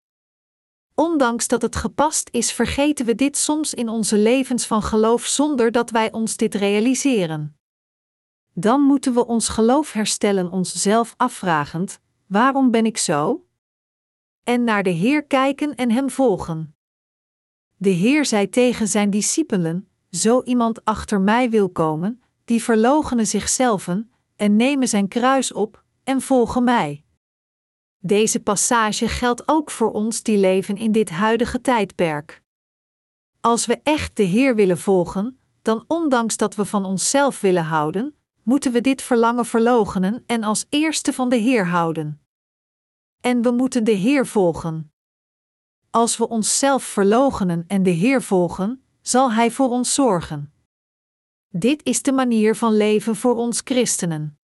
Ondanks 0.95 1.49
dat 1.49 1.63
het 1.63 1.77
gepast 1.77 2.29
is, 2.33 2.53
vergeten 2.53 3.07
we 3.07 3.15
dit 3.15 3.37
soms 3.37 3.75
in 3.75 3.89
onze 3.89 4.19
levens 4.19 4.67
van 4.67 4.83
geloof 4.83 5.25
zonder 5.25 5.73
dat 5.73 5.91
wij 5.91 6.13
ons 6.13 6.37
dit 6.37 6.55
realiseren. 6.55 7.57
Dan 8.53 8.81
moeten 8.81 9.15
we 9.15 9.27
ons 9.27 9.49
geloof 9.49 9.93
herstellen, 9.93 10.51
onszelf 10.51 11.15
afvragend: 11.17 12.01
waarom 12.27 12.71
ben 12.71 12.87
ik 12.87 12.99
zo? 12.99 13.47
En 14.45 14.65
naar 14.65 14.83
de 14.83 14.91
Heer 14.91 15.25
kijken 15.25 15.75
en 15.75 15.91
Hem 15.91 16.11
volgen. 16.11 16.77
De 17.77 17.91
Heer 17.91 18.25
zei 18.25 18.49
tegen 18.49 18.89
zijn 18.89 19.11
discipelen: 19.11 19.89
Zo 20.11 20.43
iemand 20.43 20.85
achter 20.85 21.21
mij 21.21 21.51
wil 21.51 21.69
komen, 21.69 22.23
die 22.45 22.63
verloochenen 22.63 23.27
zichzelf 23.27 23.89
en 24.37 24.57
nemen 24.57 24.89
zijn 24.89 25.09
kruis 25.09 25.53
op 25.53 25.85
en 26.05 26.21
volgen 26.21 26.65
mij. 26.65 27.04
Deze 28.07 28.41
passage 28.41 29.09
geldt 29.09 29.49
ook 29.49 29.71
voor 29.71 29.93
ons 29.93 30.23
die 30.23 30.39
leven 30.39 30.77
in 30.77 30.93
dit 30.93 31.11
huidige 31.11 31.61
tijdperk. 31.61 32.43
Als 33.41 33.67
we 33.67 33.81
echt 33.83 34.17
de 34.17 34.23
Heer 34.23 34.55
willen 34.55 34.79
volgen, 34.79 35.39
dan 35.63 35.85
ondanks 35.87 36.37
dat 36.37 36.55
we 36.55 36.65
van 36.65 36.85
onszelf 36.85 37.41
willen 37.41 37.65
houden, 37.65 38.15
moeten 38.43 38.73
we 38.73 38.81
dit 38.81 39.03
verlangen 39.03 39.45
verloochenen 39.45 40.23
en 40.27 40.43
als 40.43 40.67
eerste 40.69 41.13
van 41.13 41.29
de 41.29 41.37
Heer 41.37 41.67
houden. 41.67 42.21
En 43.21 43.43
we 43.43 43.51
moeten 43.51 43.85
de 43.85 43.93
Heer 43.93 44.27
volgen. 44.27 44.93
Als 45.91 46.17
we 46.17 46.29
onszelf 46.29 46.83
verloochenen 46.83 47.65
en 47.67 47.83
de 47.83 47.91
Heer 47.91 48.23
volgen, 48.23 48.85
zal 49.01 49.33
Hij 49.33 49.51
voor 49.51 49.69
ons 49.69 49.95
zorgen. 49.95 50.53
Dit 51.49 51.85
is 51.85 52.03
de 52.03 52.13
manier 52.13 52.57
van 52.57 52.77
leven 52.77 53.17
voor 53.17 53.37
ons 53.37 53.61
christenen. 53.65 54.39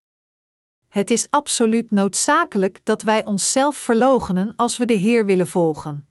Het 0.89 1.11
is 1.11 1.31
absoluut 1.31 1.91
noodzakelijk 1.91 2.81
dat 2.85 3.03
wij 3.03 3.25
onszelf 3.25 3.77
verloochenen 3.77 4.53
als 4.57 4.77
we 4.77 4.85
de 4.85 4.95
Heer 4.95 5.27
willen 5.27 5.47
volgen. 5.47 6.09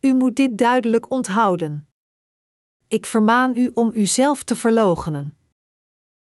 U 0.00 0.14
moet 0.14 0.36
dit 0.36 0.58
duidelijk 0.58 1.10
onthouden. 1.10 1.88
Ik 2.88 3.06
vermaan 3.06 3.56
u 3.56 3.70
om 3.74 3.90
uzelf 3.94 4.42
te 4.42 4.56
verloochenen. 4.56 5.36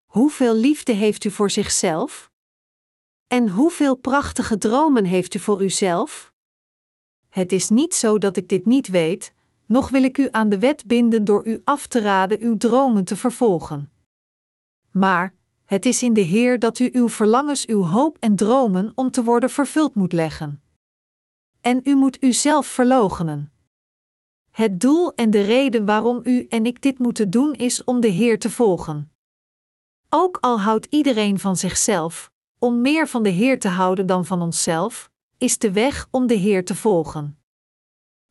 Hoeveel 0.07 0.55
liefde 0.55 0.93
heeft 0.93 1.25
u 1.25 1.31
voor 1.31 1.51
zichzelf? 1.51 2.31
En 3.27 3.49
hoeveel 3.49 3.97
prachtige 3.97 4.59
dromen 4.59 5.05
heeft 5.05 5.35
u 5.35 5.39
voor 5.39 5.63
uzelf? 5.63 6.33
Het 7.29 7.53
is 7.53 7.69
niet 7.69 7.95
zo 7.95 8.19
dat 8.19 8.37
ik 8.37 8.49
dit 8.49 8.67
niet 8.67 8.89
weet, 8.89 9.35
nog 9.67 9.89
wil 9.89 10.03
ik 10.03 10.19
u 10.19 10.29
aan 10.31 10.49
de 10.49 10.59
wet 10.59 10.87
binden 10.87 11.25
door 11.25 11.47
u 11.47 11.61
af 11.65 11.87
te 11.87 12.01
raden 12.01 12.41
uw 12.41 12.57
dromen 12.57 13.05
te 13.05 13.17
vervolgen. 13.17 13.93
Maar 14.91 15.35
het 15.69 15.87
is 15.87 16.03
in 16.03 16.13
de 16.13 16.21
Heer 16.21 16.59
dat 16.59 16.79
u 16.79 16.91
uw 16.93 17.09
verlangens, 17.09 17.67
uw 17.67 17.83
hoop 17.83 18.17
en 18.21 18.37
dromen 18.37 18.93
om 18.95 19.11
te 19.11 19.25
worden 19.25 19.51
vervuld 19.51 19.95
moet 19.95 20.13
leggen. 20.13 20.63
En 21.61 21.81
u 21.85 21.95
moet 21.95 22.23
uzelf 22.23 22.67
verloochenen. 22.67 23.53
Het 24.51 24.81
doel 24.81 25.15
en 25.15 25.31
de 25.31 25.41
reden 25.41 25.85
waarom 25.85 26.21
u 26.25 26.47
en 26.47 26.67
ik 26.67 26.83
dit 26.83 26.99
moeten 26.99 27.31
doen 27.31 27.55
is 27.55 27.85
om 27.85 28.01
de 28.01 28.09
Heer 28.09 28.39
te 28.39 28.51
volgen. 28.51 29.13
Ook 30.09 30.39
al 30.41 30.61
houdt 30.61 30.87
iedereen 30.91 31.39
van 31.39 31.57
zichzelf, 31.57 32.31
om 32.59 32.81
meer 32.81 33.09
van 33.09 33.23
de 33.23 33.31
Heer 33.31 33.59
te 33.59 33.69
houden 33.69 34.07
dan 34.07 34.27
van 34.27 34.43
onszelf, 34.43 35.11
is 35.39 35.59
de 35.59 35.73
weg 35.73 36.09
om 36.11 36.27
de 36.27 36.35
Heer 36.35 36.65
te 36.65 36.75
volgen. 36.75 37.39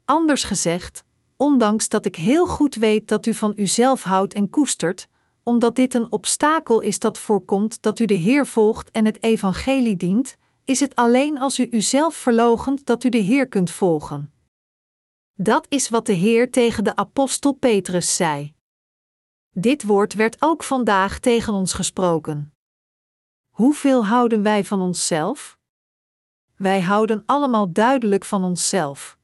Anders 0.06 0.44
gezegd, 0.44 1.04
ondanks 1.36 1.90
dat 1.90 2.06
ik 2.06 2.16
heel 2.16 2.48
goed 2.48 2.76
weet 2.76 3.08
dat 3.08 3.26
u 3.26 3.34
van 3.34 3.54
uzelf 3.56 4.04
houdt 4.04 4.34
en 4.34 4.50
koestert, 4.50 5.08
omdat 5.48 5.76
dit 5.76 5.94
een 5.94 6.12
obstakel 6.12 6.80
is 6.80 7.00
dat 7.00 7.18
voorkomt 7.18 7.82
dat 7.82 8.00
u 8.00 8.06
de 8.06 8.14
Heer 8.14 8.48
volgt 8.48 8.92
en 8.92 9.06
het 9.06 9.24
evangelie 9.24 9.96
dient, 9.96 10.38
is 10.66 10.80
het 10.80 10.96
alleen 10.96 11.40
als 11.40 11.60
u 11.60 11.68
uzelf 11.72 12.16
verloochent 12.16 12.86
dat 12.86 13.04
u 13.04 13.10
de 13.10 13.18
Heer 13.18 13.48
kunt 13.48 13.72
volgen. 13.72 14.34
Dat 15.34 15.66
is 15.70 15.90
wat 15.90 16.06
de 16.06 16.14
Heer 16.14 16.52
tegen 16.52 16.84
de 16.84 16.96
apostel 16.96 17.54
Petrus 17.54 18.16
zei. 18.16 18.54
Dit 19.52 19.84
woord 19.84 20.14
werd 20.14 20.36
ook 20.40 20.64
vandaag 20.64 21.20
tegen 21.20 21.54
ons 21.54 21.74
gesproken. 21.74 22.54
Hoeveel 23.50 24.06
houden 24.06 24.44
wij 24.44 24.64
van 24.66 24.82
onszelf? 24.82 25.58
Wij 26.56 26.82
houden 26.82 27.24
allemaal 27.26 27.72
duidelijk 27.72 28.26
van 28.26 28.44
onszelf. 28.44 29.17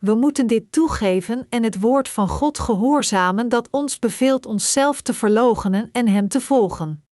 We 0.00 0.14
moeten 0.14 0.46
dit 0.46 0.72
toegeven 0.72 1.46
en 1.48 1.62
het 1.62 1.80
woord 1.80 2.08
van 2.08 2.28
God 2.28 2.58
gehoorzamen 2.58 3.48
dat 3.48 3.68
ons 3.70 3.98
beveelt 3.98 4.46
onszelf 4.46 5.00
te 5.00 5.14
verloochenen 5.14 5.88
en 5.92 6.08
Hem 6.08 6.28
te 6.28 6.40
volgen. 6.40 7.04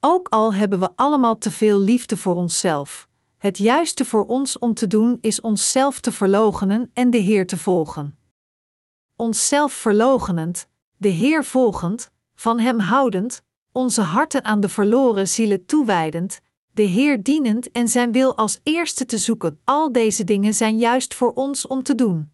Ook 0.00 0.28
al 0.28 0.54
hebben 0.54 0.80
we 0.80 0.90
allemaal 0.94 1.38
te 1.38 1.50
veel 1.50 1.80
liefde 1.80 2.16
voor 2.16 2.34
onszelf, 2.34 3.08
het 3.38 3.58
juiste 3.58 4.04
voor 4.04 4.26
ons 4.26 4.58
om 4.58 4.74
te 4.74 4.86
doen 4.86 5.18
is 5.20 5.40
onszelf 5.40 6.00
te 6.00 6.12
verloochenen 6.12 6.90
en 6.92 7.10
de 7.10 7.18
Heer 7.18 7.46
te 7.46 7.56
volgen. 7.56 8.18
Onszelf 9.16 9.72
verloochenend, 9.72 10.68
de 10.96 11.08
Heer 11.08 11.44
volgend, 11.44 12.10
van 12.34 12.58
Hem 12.58 12.78
houdend, 12.78 13.42
onze 13.72 14.00
harten 14.02 14.44
aan 14.44 14.60
de 14.60 14.68
verloren 14.68 15.28
zielen 15.28 15.66
toewijdend, 15.66 16.40
de 16.78 16.84
Heer 16.84 17.22
dienend 17.22 17.70
en 17.70 17.88
Zijn 17.88 18.12
wil 18.12 18.36
als 18.36 18.60
eerste 18.62 19.04
te 19.04 19.18
zoeken, 19.18 19.60
al 19.64 19.92
deze 19.92 20.24
dingen 20.24 20.54
zijn 20.54 20.78
juist 20.78 21.14
voor 21.14 21.32
ons 21.32 21.66
om 21.66 21.82
te 21.82 21.94
doen. 21.94 22.32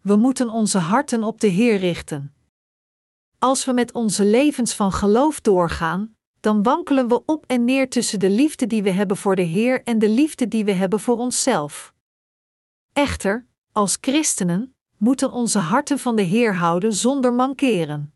We 0.00 0.16
moeten 0.16 0.48
onze 0.48 0.78
harten 0.78 1.22
op 1.22 1.40
de 1.40 1.46
Heer 1.46 1.76
richten. 1.76 2.34
Als 3.38 3.64
we 3.64 3.72
met 3.72 3.92
onze 3.92 4.24
levens 4.24 4.74
van 4.74 4.92
geloof 4.92 5.40
doorgaan, 5.40 6.16
dan 6.40 6.62
wankelen 6.62 7.08
we 7.08 7.24
op 7.24 7.44
en 7.46 7.64
neer 7.64 7.90
tussen 7.90 8.20
de 8.20 8.30
liefde 8.30 8.66
die 8.66 8.82
we 8.82 8.90
hebben 8.90 9.16
voor 9.16 9.36
de 9.36 9.42
Heer 9.42 9.82
en 9.82 9.98
de 9.98 10.08
liefde 10.08 10.48
die 10.48 10.64
we 10.64 10.72
hebben 10.72 11.00
voor 11.00 11.16
onszelf. 11.16 11.94
Echter, 12.92 13.46
als 13.72 13.98
christenen, 14.00 14.74
moeten 14.96 15.32
onze 15.32 15.58
harten 15.58 15.98
van 15.98 16.16
de 16.16 16.22
Heer 16.22 16.54
houden 16.54 16.92
zonder 16.92 17.32
mankeren. 17.32 18.11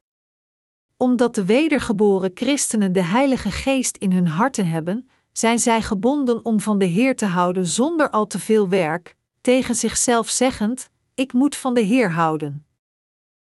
Omdat 0.96 1.34
de 1.34 1.44
wedergeboren 1.44 2.30
christenen 2.34 2.92
de 2.92 3.02
Heilige 3.02 3.50
Geest 3.50 3.96
in 3.96 4.12
hun 4.12 4.26
harten 4.26 4.66
hebben, 4.66 5.08
zijn 5.32 5.58
zij 5.58 5.82
gebonden 5.82 6.44
om 6.44 6.60
van 6.60 6.78
de 6.78 6.84
Heer 6.84 7.16
te 7.16 7.26
houden 7.26 7.66
zonder 7.66 8.10
al 8.10 8.26
te 8.26 8.38
veel 8.38 8.68
werk, 8.68 9.16
tegen 9.40 9.74
zichzelf 9.74 10.28
zeggend: 10.28 10.90
Ik 11.14 11.32
moet 11.32 11.56
van 11.56 11.74
de 11.74 11.80
Heer 11.80 12.10
houden. 12.12 12.66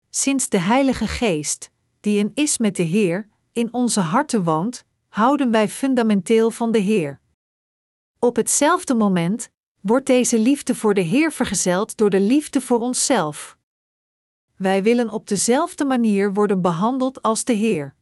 Sinds 0.10 0.50
de 0.50 0.58
Heilige 0.58 1.08
Geest, 1.08 1.72
die 2.00 2.24
een 2.24 2.32
is 2.34 2.58
met 2.58 2.76
de 2.76 2.84
Heer, 2.84 3.30
in 3.54 3.74
onze 3.74 4.00
harten 4.00 4.44
woont, 4.44 4.86
houden 5.08 5.52
wij 5.52 5.70
fundamenteel 5.70 6.52
van 6.52 6.72
de 6.72 6.80
Heer. 6.80 7.20
Op 8.20 8.36
hetzelfde 8.36 8.94
moment 8.94 9.50
wordt 9.80 10.06
deze 10.06 10.40
liefde 10.40 10.76
voor 10.76 10.94
de 10.94 11.02
Heer 11.02 11.32
vergezeld 11.32 11.98
door 11.98 12.10
de 12.10 12.20
liefde 12.20 12.62
voor 12.62 12.80
onszelf. 12.80 13.58
Wij 14.62 14.84
willen 14.84 15.10
op 15.10 15.28
dezelfde 15.28 15.86
manier 15.86 16.34
worden 16.34 16.62
behandeld 16.62 17.22
als 17.22 17.44
de 17.44 17.54
Heer. 17.54 17.96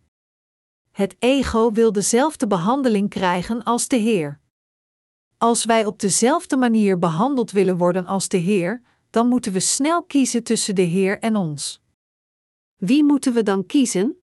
Het 0.92 1.16
ego 1.20 1.72
wil 1.72 1.92
dezelfde 1.92 2.48
behandeling 2.48 3.10
krijgen 3.10 3.64
als 3.64 3.88
de 3.88 3.96
Heer. 3.96 4.40
Als 5.38 5.66
wij 5.66 5.86
op 5.86 6.00
dezelfde 6.00 6.58
manier 6.58 7.00
behandeld 7.00 7.52
willen 7.52 7.78
worden 7.78 8.06
als 8.06 8.28
de 8.28 8.38
Heer, 8.38 8.82
dan 9.10 9.28
moeten 9.28 9.54
we 9.54 9.60
snel 9.60 10.04
kiezen 10.04 10.44
tussen 10.44 10.76
de 10.76 10.82
Heer 10.82 11.20
en 11.20 11.36
ons. 11.36 11.82
Wie 12.76 13.04
moeten 13.04 13.34
we 13.34 13.44
dan 13.44 13.66
kiezen? 13.66 14.18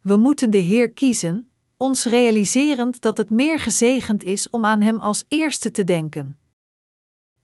We 0.00 0.16
moeten 0.16 0.50
de 0.50 0.58
Heer 0.58 0.90
kiezen, 0.90 1.50
ons 1.76 2.04
realiserend 2.04 3.00
dat 3.00 3.16
het 3.16 3.30
meer 3.30 3.58
gezegend 3.58 4.24
is 4.24 4.50
om 4.50 4.64
aan 4.64 4.80
Hem 4.80 4.98
als 4.98 5.24
eerste 5.28 5.70
te 5.70 5.84
denken. 5.84 6.38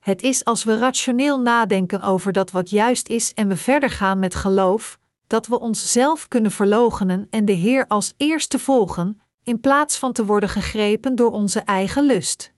Het 0.07 0.21
is 0.21 0.45
als 0.45 0.63
we 0.63 0.77
rationeel 0.77 1.39
nadenken 1.39 2.01
over 2.01 2.31
dat 2.31 2.51
wat 2.51 2.69
juist 2.69 3.07
is 3.07 3.33
en 3.33 3.47
we 3.47 3.57
verder 3.57 3.89
gaan 3.89 4.19
met 4.19 4.35
geloof, 4.35 4.99
dat 5.27 5.47
we 5.47 5.59
onszelf 5.59 6.27
kunnen 6.27 6.51
verloochenen 6.51 7.27
en 7.29 7.45
de 7.45 7.51
Heer 7.51 7.87
als 7.87 8.13
eerste 8.17 8.59
volgen, 8.59 9.21
in 9.43 9.59
plaats 9.59 9.97
van 9.97 10.13
te 10.13 10.25
worden 10.25 10.49
gegrepen 10.49 11.15
door 11.15 11.31
onze 11.31 11.59
eigen 11.59 12.05
lust. 12.05 12.53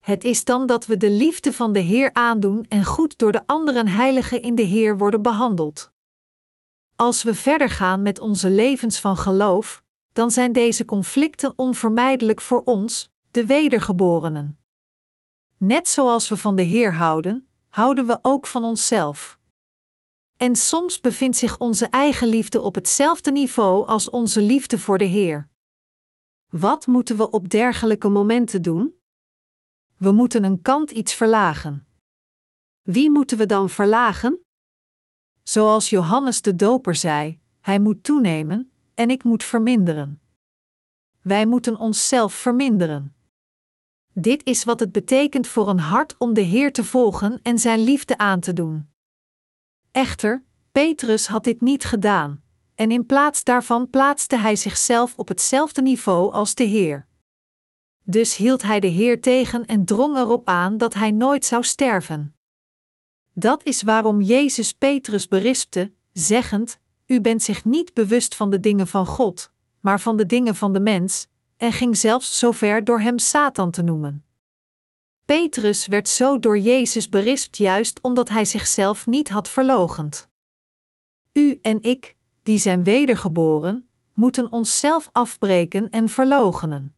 Het 0.00 0.24
is 0.24 0.44
dan 0.44 0.66
dat 0.66 0.86
we 0.86 0.96
de 0.96 1.10
liefde 1.10 1.52
van 1.52 1.72
de 1.72 1.80
Heer 1.80 2.10
aandoen 2.12 2.64
en 2.68 2.84
goed 2.84 3.18
door 3.18 3.32
de 3.32 3.46
anderen 3.46 3.88
heiligen 3.88 4.42
in 4.42 4.54
de 4.54 4.62
Heer 4.62 4.98
worden 4.98 5.22
behandeld. 5.22 5.92
Als 6.94 7.22
we 7.22 7.34
verder 7.34 7.70
gaan 7.70 8.02
met 8.02 8.20
onze 8.20 8.50
levens 8.50 9.00
van 9.00 9.16
geloof, 9.16 9.82
dan 10.12 10.30
zijn 10.30 10.52
deze 10.52 10.84
conflicten 10.84 11.52
onvermijdelijk 11.56 12.40
voor 12.40 12.62
ons, 12.64 13.10
de 13.30 13.46
wedergeborenen. 13.46 14.65
Net 15.56 15.88
zoals 15.88 16.28
we 16.28 16.36
van 16.36 16.56
de 16.56 16.62
Heer 16.62 16.94
houden, 16.94 17.48
houden 17.68 18.06
we 18.06 18.18
ook 18.22 18.46
van 18.46 18.64
onszelf. 18.64 19.38
En 20.36 20.56
soms 20.56 21.00
bevindt 21.00 21.36
zich 21.36 21.58
onze 21.58 21.86
eigen 21.86 22.28
liefde 22.28 22.60
op 22.60 22.74
hetzelfde 22.74 23.32
niveau 23.32 23.86
als 23.86 24.10
onze 24.10 24.40
liefde 24.40 24.78
voor 24.78 24.98
de 24.98 25.04
Heer. 25.04 25.48
Wat 26.50 26.86
moeten 26.86 27.16
we 27.16 27.30
op 27.30 27.48
dergelijke 27.48 28.08
momenten 28.08 28.62
doen? 28.62 28.94
We 29.96 30.12
moeten 30.12 30.44
een 30.44 30.62
kant 30.62 30.90
iets 30.90 31.14
verlagen. 31.14 31.86
Wie 32.82 33.10
moeten 33.10 33.38
we 33.38 33.46
dan 33.46 33.70
verlagen? 33.70 34.40
Zoals 35.42 35.90
Johannes 35.90 36.42
de 36.42 36.56
Doper 36.56 36.94
zei: 36.94 37.40
Hij 37.60 37.80
moet 37.80 38.04
toenemen 38.04 38.72
en 38.94 39.10
ik 39.10 39.24
moet 39.24 39.44
verminderen. 39.44 40.20
Wij 41.22 41.46
moeten 41.46 41.76
onszelf 41.76 42.34
verminderen. 42.34 43.15
Dit 44.18 44.44
is 44.44 44.64
wat 44.64 44.80
het 44.80 44.92
betekent 44.92 45.46
voor 45.46 45.68
een 45.68 45.78
hart 45.78 46.14
om 46.18 46.34
de 46.34 46.40
Heer 46.40 46.72
te 46.72 46.84
volgen 46.84 47.40
en 47.42 47.58
zijn 47.58 47.80
liefde 47.80 48.18
aan 48.18 48.40
te 48.40 48.52
doen. 48.52 48.88
Echter, 49.90 50.44
Petrus 50.72 51.26
had 51.26 51.44
dit 51.44 51.60
niet 51.60 51.84
gedaan, 51.84 52.42
en 52.74 52.90
in 52.90 53.06
plaats 53.06 53.44
daarvan 53.44 53.90
plaatste 53.90 54.36
hij 54.36 54.56
zichzelf 54.56 55.14
op 55.16 55.28
hetzelfde 55.28 55.82
niveau 55.82 56.32
als 56.32 56.54
de 56.54 56.64
Heer. 56.64 57.06
Dus 58.02 58.36
hield 58.36 58.62
hij 58.62 58.80
de 58.80 58.86
Heer 58.86 59.20
tegen 59.20 59.66
en 59.66 59.84
drong 59.84 60.16
erop 60.16 60.48
aan 60.48 60.76
dat 60.76 60.94
hij 60.94 61.10
nooit 61.10 61.44
zou 61.44 61.62
sterven. 61.62 62.34
Dat 63.32 63.64
is 63.64 63.82
waarom 63.82 64.20
Jezus 64.20 64.72
Petrus 64.72 65.28
berispte, 65.28 65.92
zeggend: 66.12 66.78
U 67.06 67.20
bent 67.20 67.42
zich 67.42 67.64
niet 67.64 67.94
bewust 67.94 68.34
van 68.34 68.50
de 68.50 68.60
dingen 68.60 68.86
van 68.86 69.06
God, 69.06 69.50
maar 69.80 70.00
van 70.00 70.16
de 70.16 70.26
dingen 70.26 70.54
van 70.54 70.72
de 70.72 70.80
mens, 70.80 71.28
en 71.56 71.72
ging 71.72 71.96
zelfs 71.96 72.38
zover 72.38 72.84
door 72.84 73.00
hem 73.00 73.18
Satan 73.18 73.70
te 73.70 73.82
noemen. 73.82 74.24
Petrus 75.24 75.86
werd 75.86 76.08
zo 76.08 76.38
door 76.38 76.58
Jezus 76.58 77.08
berispt 77.08 77.56
juist 77.56 78.00
omdat 78.00 78.28
hij 78.28 78.44
zichzelf 78.44 79.06
niet 79.06 79.28
had 79.28 79.48
verlogend. 79.48 80.28
U 81.32 81.58
en 81.62 81.82
ik, 81.82 82.16
die 82.42 82.58
zijn 82.58 82.84
wedergeboren, 82.84 83.88
moeten 84.14 84.52
onszelf 84.52 85.08
afbreken 85.12 85.90
en 85.90 86.08
verloochenen. 86.08 86.96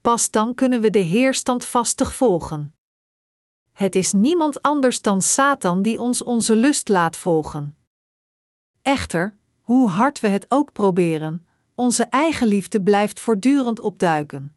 Pas 0.00 0.30
dan 0.30 0.54
kunnen 0.54 0.80
we 0.80 0.90
de 0.90 0.98
Heer 0.98 1.34
standvastig 1.34 2.14
volgen. 2.14 2.74
Het 3.72 3.94
is 3.94 4.12
niemand 4.12 4.62
anders 4.62 5.00
dan 5.02 5.22
Satan 5.22 5.82
die 5.82 6.00
ons 6.00 6.22
onze 6.22 6.56
lust 6.56 6.88
laat 6.88 7.16
volgen. 7.16 7.76
Echter, 8.82 9.36
hoe 9.60 9.88
hard 9.88 10.20
we 10.20 10.28
het 10.28 10.46
ook 10.48 10.72
proberen, 10.72 11.46
onze 11.74 12.04
eigen 12.04 12.46
liefde 12.46 12.82
blijft 12.82 13.20
voortdurend 13.20 13.80
opduiken. 13.80 14.54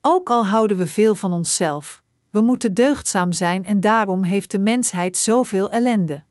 Ook 0.00 0.30
al 0.30 0.46
houden 0.46 0.76
we 0.76 0.86
veel 0.86 1.14
van 1.14 1.32
onszelf, 1.32 2.02
we 2.30 2.40
moeten 2.40 2.74
deugdzaam 2.74 3.32
zijn 3.32 3.64
en 3.64 3.80
daarom 3.80 4.22
heeft 4.22 4.50
de 4.50 4.58
mensheid 4.58 5.16
zoveel 5.16 5.70
ellende. 5.70 6.24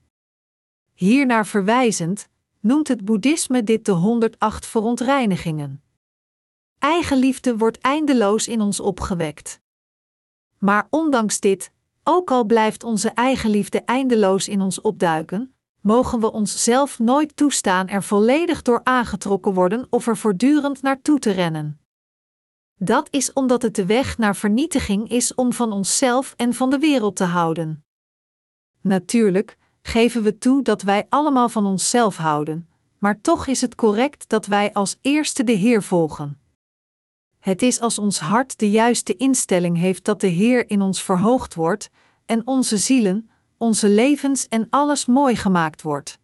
Hiernaar 0.94 1.48
verwijzend, 1.48 2.30
noemt 2.60 2.88
het 2.88 3.06
boeddhisme 3.06 3.64
dit 3.64 3.86
de 3.86 3.92
108 3.92 4.66
verontreinigingen. 4.66 5.82
Eigenliefde 6.80 7.58
wordt 7.58 7.78
eindeloos 7.78 8.48
in 8.48 8.62
ons 8.62 8.80
opgewekt. 8.80 9.62
Maar 10.58 10.88
ondanks 10.90 11.40
dit, 11.40 11.72
ook 12.04 12.32
al 12.32 12.46
blijft 12.46 12.84
onze 12.84 13.10
eigenliefde 13.10 13.82
eindeloos 13.82 14.48
in 14.48 14.62
ons 14.62 14.82
opduiken, 14.82 15.56
mogen 15.88 16.20
we 16.20 16.32
onszelf 16.32 17.00
nooit 17.00 17.36
toestaan 17.36 17.88
er 17.88 18.04
volledig 18.04 18.62
door 18.62 18.82
aangetrokken 18.84 19.54
worden 19.54 19.88
of 19.90 20.08
er 20.08 20.18
voortdurend 20.18 20.82
naartoe 20.82 21.20
te 21.20 21.32
rennen. 21.32 21.80
Dat 22.76 23.08
is 23.12 23.34
omdat 23.34 23.62
het 23.62 23.76
de 23.76 23.86
weg 23.86 24.18
naar 24.18 24.36
vernietiging 24.36 25.10
is 25.10 25.36
om 25.36 25.54
van 25.54 25.72
onszelf 25.72 26.34
en 26.38 26.54
van 26.54 26.70
de 26.70 26.80
wereld 26.80 27.16
te 27.16 27.24
houden. 27.24 27.86
Natuurlijk 28.82 29.58
geven 29.82 30.24
we 30.24 30.38
toe 30.38 30.64
dat 30.64 30.82
wij 30.82 31.06
allemaal 31.10 31.50
van 31.50 31.66
onszelf 31.66 32.18
houden, 32.18 32.70
maar 32.98 33.22
toch 33.22 33.48
is 33.48 33.62
het 33.62 33.76
correct 33.76 34.30
dat 34.30 34.46
wij 34.46 34.74
als 34.74 34.98
eerste 35.02 35.44
de 35.44 35.52
Heer 35.52 35.84
volgen. 35.84 36.40
Het 37.40 37.62
is 37.62 37.80
als 37.80 38.00
ons 38.00 38.20
hart 38.20 38.60
de 38.60 38.72
juiste 38.72 39.16
instelling 39.16 39.78
heeft 39.78 40.04
dat 40.04 40.22
de 40.22 40.28
Heer 40.28 40.70
in 40.70 40.82
ons 40.82 41.04
verhoogd 41.04 41.56
wordt 41.56 41.90
en 42.26 42.48
onze 42.48 42.78
zielen, 42.78 43.30
onze 43.58 43.90
levens 43.90 44.48
en 44.48 44.68
alles 44.70 45.06
mooi 45.06 45.36
gemaakt 45.36 45.82
wordt. 45.82 46.20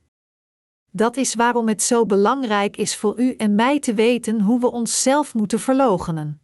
Dat 0.91 1.17
is 1.17 1.35
waarom 1.35 1.67
het 1.67 1.81
zo 1.81 2.05
belangrijk 2.05 2.77
is 2.77 2.95
voor 2.95 3.19
u 3.19 3.35
en 3.35 3.55
mij 3.55 3.79
te 3.79 3.93
weten 3.93 4.41
hoe 4.41 4.59
we 4.59 4.71
onszelf 4.71 5.33
moeten 5.33 5.59
verloochenen. 5.59 6.41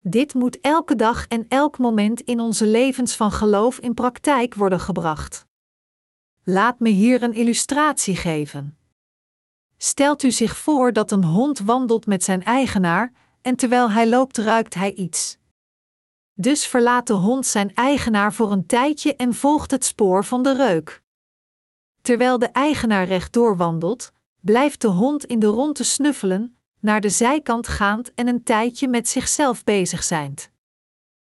Dit 0.00 0.34
moet 0.34 0.60
elke 0.60 0.96
dag 0.96 1.26
en 1.26 1.46
elk 1.48 1.78
moment 1.78 2.20
in 2.20 2.40
onze 2.40 2.66
levens 2.66 3.16
van 3.16 3.32
geloof 3.32 3.78
in 3.78 3.94
praktijk 3.94 4.54
worden 4.54 4.80
gebracht. 4.80 5.46
Laat 6.44 6.80
me 6.80 6.88
hier 6.88 7.22
een 7.22 7.34
illustratie 7.34 8.16
geven. 8.16 8.78
Stelt 9.76 10.22
u 10.22 10.30
zich 10.30 10.56
voor 10.56 10.92
dat 10.92 11.10
een 11.10 11.24
hond 11.24 11.58
wandelt 11.58 12.06
met 12.06 12.24
zijn 12.24 12.44
eigenaar 12.44 13.12
en 13.42 13.56
terwijl 13.56 13.90
hij 13.90 14.08
loopt 14.08 14.38
ruikt 14.38 14.74
hij 14.74 14.92
iets. 14.92 15.38
Dus 16.40 16.66
verlaat 16.66 17.06
de 17.06 17.12
hond 17.12 17.46
zijn 17.46 17.74
eigenaar 17.74 18.32
voor 18.32 18.52
een 18.52 18.66
tijdje 18.66 19.16
en 19.16 19.34
volgt 19.34 19.70
het 19.70 19.84
spoor 19.84 20.24
van 20.24 20.42
de 20.42 20.56
reuk. 20.56 21.02
Terwijl 22.02 22.38
de 22.38 22.46
eigenaar 22.46 23.04
rechtdoor 23.04 23.56
wandelt, 23.56 24.12
blijft 24.40 24.80
de 24.80 24.88
hond 24.88 25.24
in 25.24 25.38
de 25.38 25.46
ronde 25.46 25.82
snuffelen, 25.84 26.56
naar 26.78 27.00
de 27.00 27.08
zijkant 27.08 27.68
gaand 27.68 28.14
en 28.14 28.28
een 28.28 28.42
tijdje 28.42 28.88
met 28.88 29.08
zichzelf 29.08 29.64
bezig 29.64 30.02
zijnd. 30.02 30.50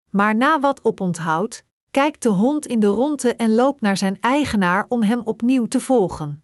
Maar 0.10 0.36
na 0.36 0.60
wat 0.60 0.84
oponthoud, 0.84 1.66
kijkt 1.92 2.22
de 2.22 2.30
hond 2.30 2.66
in 2.66 2.80
de 2.80 2.88
ronde 2.88 3.36
en 3.36 3.54
loopt 3.56 3.82
naar 3.82 3.98
zijn 3.98 4.18
eigenaar 4.20 4.86
om 4.88 5.04
hem 5.04 5.20
opnieuw 5.20 5.66
te 5.66 5.80
volgen. 5.80 6.44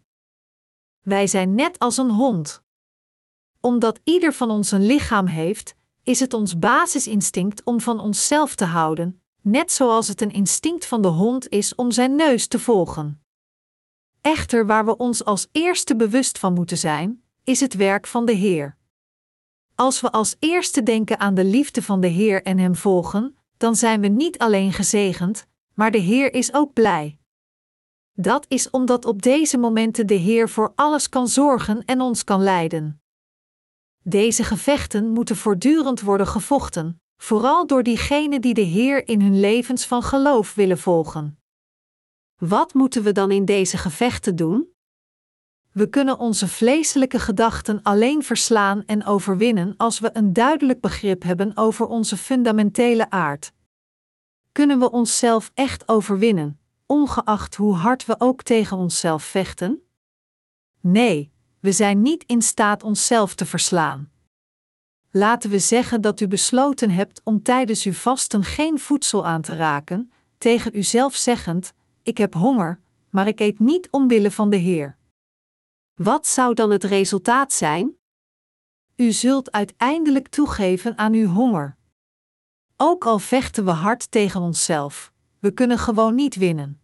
Wij 1.01 1.27
zijn 1.27 1.55
net 1.55 1.79
als 1.79 1.97
een 1.97 2.11
hond. 2.11 2.63
Omdat 3.59 3.99
ieder 4.03 4.33
van 4.33 4.49
ons 4.49 4.71
een 4.71 4.85
lichaam 4.85 5.25
heeft, 5.25 5.75
is 6.07 6.19
het 6.19 6.33
ons 6.33 6.59
basisinstinct 6.59 7.63
om 7.63 7.81
van 7.81 7.99
onszelf 7.99 8.55
te 8.55 8.65
houden, 8.65 9.21
net 9.41 9.71
zoals 9.71 10.07
het 10.07 10.21
een 10.21 10.31
instinct 10.31 10.85
van 10.85 11.01
de 11.01 11.07
hond 11.07 11.49
is 11.49 11.75
om 11.75 11.91
zijn 11.91 12.15
neus 12.15 12.47
te 12.47 12.59
volgen. 12.59 13.21
Echter, 14.21 14.65
waar 14.65 14.85
we 14.85 14.97
ons 14.97 15.25
als 15.25 15.47
eerste 15.51 15.95
bewust 15.95 16.39
van 16.39 16.53
moeten 16.53 16.77
zijn, 16.77 17.23
is 17.43 17.59
het 17.59 17.73
werk 17.73 18.07
van 18.07 18.25
de 18.25 18.31
Heer. 18.31 18.77
Als 19.75 20.01
we 20.01 20.11
als 20.11 20.35
eerste 20.39 20.83
denken 20.83 21.19
aan 21.19 21.33
de 21.33 21.45
liefde 21.45 21.81
van 21.81 22.01
de 22.01 22.07
Heer 22.07 22.43
en 22.43 22.57
Hem 22.57 22.75
volgen, 22.75 23.37
dan 23.57 23.75
zijn 23.75 24.01
we 24.01 24.07
niet 24.07 24.37
alleen 24.37 24.73
gezegend, 24.73 25.47
maar 25.73 25.91
de 25.91 25.97
Heer 25.97 26.33
is 26.33 26.53
ook 26.53 26.73
blij. 26.73 27.17
Dat 28.13 28.45
is 28.47 28.69
omdat 28.69 29.05
op 29.05 29.21
deze 29.21 29.57
momenten 29.57 30.07
de 30.07 30.13
Heer 30.13 30.49
voor 30.49 30.71
alles 30.75 31.09
kan 31.09 31.27
zorgen 31.27 31.85
en 31.85 32.01
ons 32.01 32.23
kan 32.23 32.41
leiden. 32.41 33.01
Deze 34.09 34.43
gevechten 34.43 35.09
moeten 35.09 35.35
voortdurend 35.35 36.01
worden 36.01 36.27
gevochten, 36.27 37.01
vooral 37.17 37.67
door 37.67 37.83
diegenen 37.83 38.41
die 38.41 38.53
de 38.53 38.61
Heer 38.61 39.07
in 39.07 39.21
hun 39.21 39.39
levens 39.39 39.85
van 39.85 40.03
geloof 40.03 40.53
willen 40.53 40.77
volgen. 40.77 41.39
Wat 42.35 42.73
moeten 42.73 43.03
we 43.03 43.11
dan 43.11 43.31
in 43.31 43.45
deze 43.45 43.77
gevechten 43.77 44.35
doen? 44.35 44.73
We 45.71 45.89
kunnen 45.89 46.19
onze 46.19 46.47
vleeselijke 46.47 47.19
gedachten 47.19 47.81
alleen 47.83 48.23
verslaan 48.23 48.85
en 48.85 49.05
overwinnen 49.05 49.73
als 49.77 49.99
we 49.99 50.09
een 50.13 50.33
duidelijk 50.33 50.81
begrip 50.81 51.23
hebben 51.23 51.57
over 51.57 51.85
onze 51.85 52.17
fundamentele 52.17 53.09
aard. 53.09 53.53
Kunnen 54.51 54.79
we 54.79 54.91
onszelf 54.91 55.51
echt 55.53 55.87
overwinnen, 55.87 56.59
ongeacht 56.85 57.55
hoe 57.55 57.75
hard 57.75 58.05
we 58.05 58.15
ook 58.17 58.43
tegen 58.43 58.77
onszelf 58.77 59.23
vechten? 59.23 59.81
Nee, 60.81 61.35
we 61.59 61.71
zijn 61.71 62.01
niet 62.01 62.23
in 62.23 62.41
staat 62.41 62.83
onszelf 62.83 63.35
te 63.35 63.45
verslaan. 63.45 64.11
Laten 65.11 65.49
we 65.49 65.59
zeggen 65.59 66.01
dat 66.01 66.19
u 66.19 66.27
besloten 66.27 66.89
hebt 66.89 67.21
om 67.23 67.43
tijdens 67.43 67.83
uw 67.83 67.93
vasten 67.93 68.43
geen 68.43 68.79
voedsel 68.79 69.25
aan 69.25 69.41
te 69.41 69.55
raken, 69.55 70.11
tegen 70.37 70.77
uzelf 70.77 71.15
zeggend: 71.15 71.73
Ik 72.03 72.17
heb 72.17 72.33
honger, 72.33 72.81
maar 73.09 73.27
ik 73.27 73.39
eet 73.39 73.59
niet 73.59 73.87
omwille 73.91 74.31
van 74.31 74.49
de 74.49 74.55
Heer. 74.55 74.97
Wat 75.95 76.27
zou 76.27 76.53
dan 76.53 76.71
het 76.71 76.83
resultaat 76.83 77.53
zijn? 77.53 77.95
U 78.95 79.11
zult 79.11 79.51
uiteindelijk 79.51 80.27
toegeven 80.27 80.97
aan 80.97 81.13
uw 81.13 81.27
honger. 81.27 81.77
Ook 82.75 83.05
al 83.05 83.19
vechten 83.19 83.65
we 83.65 83.71
hard 83.71 84.11
tegen 84.11 84.41
onszelf, 84.41 85.13
we 85.39 85.51
kunnen 85.51 85.77
gewoon 85.77 86.15
niet 86.15 86.35
winnen. 86.35 86.81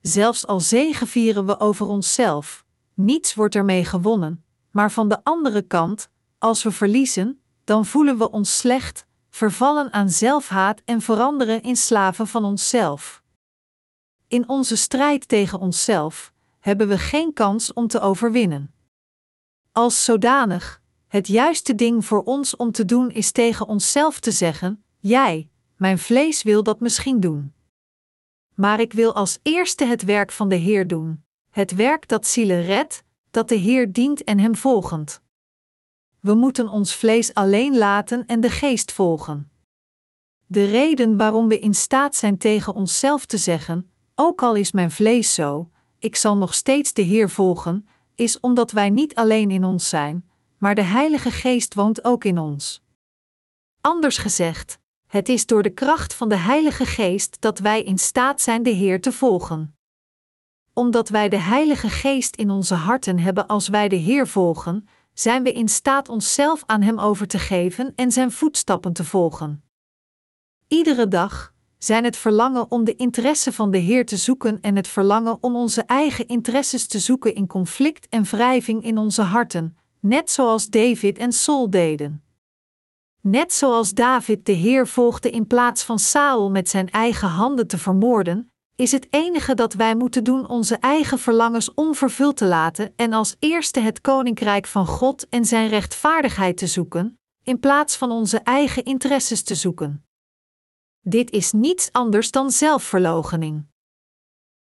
Zelfs 0.00 0.46
al 0.46 0.60
zegevieren 0.60 1.46
we 1.46 1.58
over 1.58 1.86
onszelf, 1.86 2.64
niets 3.04 3.34
wordt 3.34 3.54
ermee 3.54 3.84
gewonnen, 3.84 4.44
maar 4.70 4.92
van 4.92 5.08
de 5.08 5.24
andere 5.24 5.62
kant, 5.62 6.10
als 6.38 6.62
we 6.62 6.70
verliezen, 6.70 7.42
dan 7.64 7.86
voelen 7.86 8.18
we 8.18 8.30
ons 8.30 8.58
slecht, 8.58 9.06
vervallen 9.30 9.92
aan 9.92 10.10
zelfhaat 10.10 10.82
en 10.84 11.00
veranderen 11.00 11.62
in 11.62 11.76
slaven 11.76 12.26
van 12.26 12.44
onszelf. 12.44 13.22
In 14.28 14.48
onze 14.48 14.76
strijd 14.76 15.28
tegen 15.28 15.58
onszelf 15.58 16.32
hebben 16.58 16.88
we 16.88 16.98
geen 16.98 17.32
kans 17.32 17.72
om 17.72 17.86
te 17.86 18.00
overwinnen. 18.00 18.74
Als 19.72 20.04
zodanig, 20.04 20.82
het 21.06 21.26
juiste 21.26 21.74
ding 21.74 22.04
voor 22.04 22.22
ons 22.22 22.56
om 22.56 22.72
te 22.72 22.84
doen 22.84 23.10
is 23.10 23.32
tegen 23.32 23.66
onszelf 23.66 24.20
te 24.20 24.30
zeggen: 24.30 24.84
Jij, 24.98 25.50
mijn 25.76 25.98
vlees 25.98 26.42
wil 26.42 26.62
dat 26.62 26.80
misschien 26.80 27.20
doen. 27.20 27.52
Maar 28.54 28.80
ik 28.80 28.92
wil 28.92 29.14
als 29.14 29.38
eerste 29.42 29.84
het 29.84 30.04
werk 30.04 30.32
van 30.32 30.48
de 30.48 30.54
Heer 30.54 30.86
doen, 30.86 31.24
het 31.50 31.74
werk 31.74 32.08
dat 32.08 32.26
zielen 32.26 32.62
redt, 32.62 33.04
dat 33.30 33.48
de 33.48 33.54
Heer 33.54 33.92
dient 33.92 34.24
en 34.24 34.38
hem 34.38 34.56
volgend. 34.56 35.22
We 36.20 36.34
moeten 36.34 36.68
ons 36.68 36.94
vlees 36.94 37.34
alleen 37.34 37.78
laten 37.78 38.26
en 38.26 38.40
de 38.40 38.50
geest 38.50 38.92
volgen. 38.92 39.50
De 40.46 40.64
reden 40.64 41.16
waarom 41.16 41.48
we 41.48 41.58
in 41.58 41.74
staat 41.74 42.16
zijn 42.16 42.38
tegen 42.38 42.74
onszelf 42.74 43.26
te 43.26 43.36
zeggen: 43.36 43.90
Ook 44.14 44.42
al 44.42 44.54
is 44.54 44.72
mijn 44.72 44.90
vlees 44.90 45.34
zo, 45.34 45.70
ik 45.98 46.16
zal 46.16 46.36
nog 46.36 46.54
steeds 46.54 46.92
de 46.92 47.02
Heer 47.02 47.30
volgen, 47.30 47.88
is 48.14 48.40
omdat 48.40 48.70
wij 48.70 48.90
niet 48.90 49.14
alleen 49.14 49.50
in 49.50 49.64
ons 49.64 49.88
zijn, 49.88 50.30
maar 50.58 50.74
de 50.74 50.82
Heilige 50.82 51.30
Geest 51.30 51.74
woont 51.74 52.04
ook 52.04 52.24
in 52.24 52.38
ons. 52.38 52.82
Anders 53.80 54.18
gezegd, 54.18 54.78
het 55.06 55.28
is 55.28 55.46
door 55.46 55.62
de 55.62 55.70
kracht 55.70 56.14
van 56.14 56.28
de 56.28 56.36
Heilige 56.36 56.86
Geest 56.86 57.40
dat 57.40 57.58
wij 57.58 57.82
in 57.82 57.98
staat 57.98 58.40
zijn 58.40 58.62
de 58.62 58.70
Heer 58.70 59.00
te 59.00 59.12
volgen. 59.12 59.74
Omdat 60.72 61.08
wij 61.08 61.28
de 61.28 61.38
Heilige 61.38 61.88
Geest 61.88 62.36
in 62.36 62.50
onze 62.50 62.74
harten 62.74 63.18
hebben 63.18 63.46
als 63.46 63.68
wij 63.68 63.88
de 63.88 63.96
Heer 63.96 64.28
volgen, 64.28 64.88
zijn 65.14 65.42
we 65.42 65.52
in 65.52 65.68
staat 65.68 66.08
onszelf 66.08 66.62
aan 66.66 66.82
Hem 66.82 66.98
over 66.98 67.26
te 67.26 67.38
geven 67.38 67.92
en 67.96 68.12
Zijn 68.12 68.32
voetstappen 68.32 68.92
te 68.92 69.04
volgen. 69.04 69.62
Iedere 70.68 71.08
dag 71.08 71.52
zijn 71.78 72.04
het 72.04 72.16
verlangen 72.16 72.70
om 72.70 72.84
de 72.84 72.94
interesse 72.96 73.52
van 73.52 73.70
de 73.70 73.78
Heer 73.78 74.06
te 74.06 74.16
zoeken 74.16 74.60
en 74.60 74.76
het 74.76 74.88
verlangen 74.88 75.38
om 75.40 75.56
onze 75.56 75.82
eigen 75.82 76.26
interesses 76.26 76.86
te 76.86 76.98
zoeken 76.98 77.34
in 77.34 77.46
conflict 77.46 78.08
en 78.08 78.22
wrijving 78.22 78.84
in 78.84 78.98
onze 78.98 79.22
harten, 79.22 79.76
net 80.00 80.30
zoals 80.30 80.68
David 80.68 81.18
en 81.18 81.32
Saul 81.32 81.70
deden. 81.70 82.22
Net 83.20 83.52
zoals 83.52 83.94
David 83.94 84.46
de 84.46 84.52
Heer 84.52 84.86
volgde 84.86 85.30
in 85.30 85.46
plaats 85.46 85.82
van 85.82 85.98
Saul 85.98 86.50
met 86.50 86.68
zijn 86.68 86.90
eigen 86.90 87.28
handen 87.28 87.66
te 87.66 87.78
vermoorden, 87.78 88.49
is 88.80 88.92
het 88.92 89.06
enige 89.10 89.54
dat 89.54 89.74
wij 89.74 89.94
moeten 89.94 90.24
doen 90.24 90.48
onze 90.48 90.76
eigen 90.76 91.18
verlangens 91.18 91.74
onvervuld 91.74 92.36
te 92.36 92.44
laten 92.44 92.92
en 92.96 93.12
als 93.12 93.36
eerste 93.38 93.80
het 93.80 94.00
koninkrijk 94.00 94.66
van 94.66 94.86
God 94.86 95.28
en 95.28 95.44
zijn 95.44 95.68
rechtvaardigheid 95.68 96.56
te 96.56 96.66
zoeken, 96.66 97.18
in 97.42 97.60
plaats 97.60 97.96
van 97.96 98.10
onze 98.10 98.38
eigen 98.38 98.84
interesses 98.84 99.42
te 99.42 99.54
zoeken. 99.54 100.04
Dit 101.00 101.30
is 101.30 101.52
niets 101.52 101.92
anders 101.92 102.30
dan 102.30 102.50
zelfverloochening. 102.50 103.66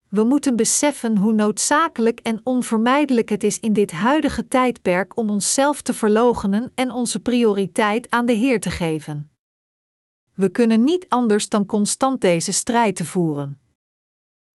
We 0.09 0.23
moeten 0.23 0.55
beseffen 0.55 1.17
hoe 1.17 1.33
noodzakelijk 1.33 2.19
en 2.19 2.41
onvermijdelijk 2.43 3.29
het 3.29 3.43
is 3.43 3.59
in 3.59 3.73
dit 3.73 3.91
huidige 3.91 4.47
tijdperk 4.47 5.17
om 5.17 5.29
onszelf 5.29 5.81
te 5.81 5.93
verloochenen 5.93 6.71
en 6.75 6.91
onze 6.91 7.19
prioriteit 7.19 8.09
aan 8.09 8.25
de 8.25 8.33
Heer 8.33 8.59
te 8.59 8.69
geven. 8.69 9.31
We 10.33 10.49
kunnen 10.49 10.83
niet 10.83 11.05
anders 11.09 11.49
dan 11.49 11.65
constant 11.65 12.21
deze 12.21 12.51
strijd 12.51 12.95
te 12.95 13.05
voeren. 13.05 13.68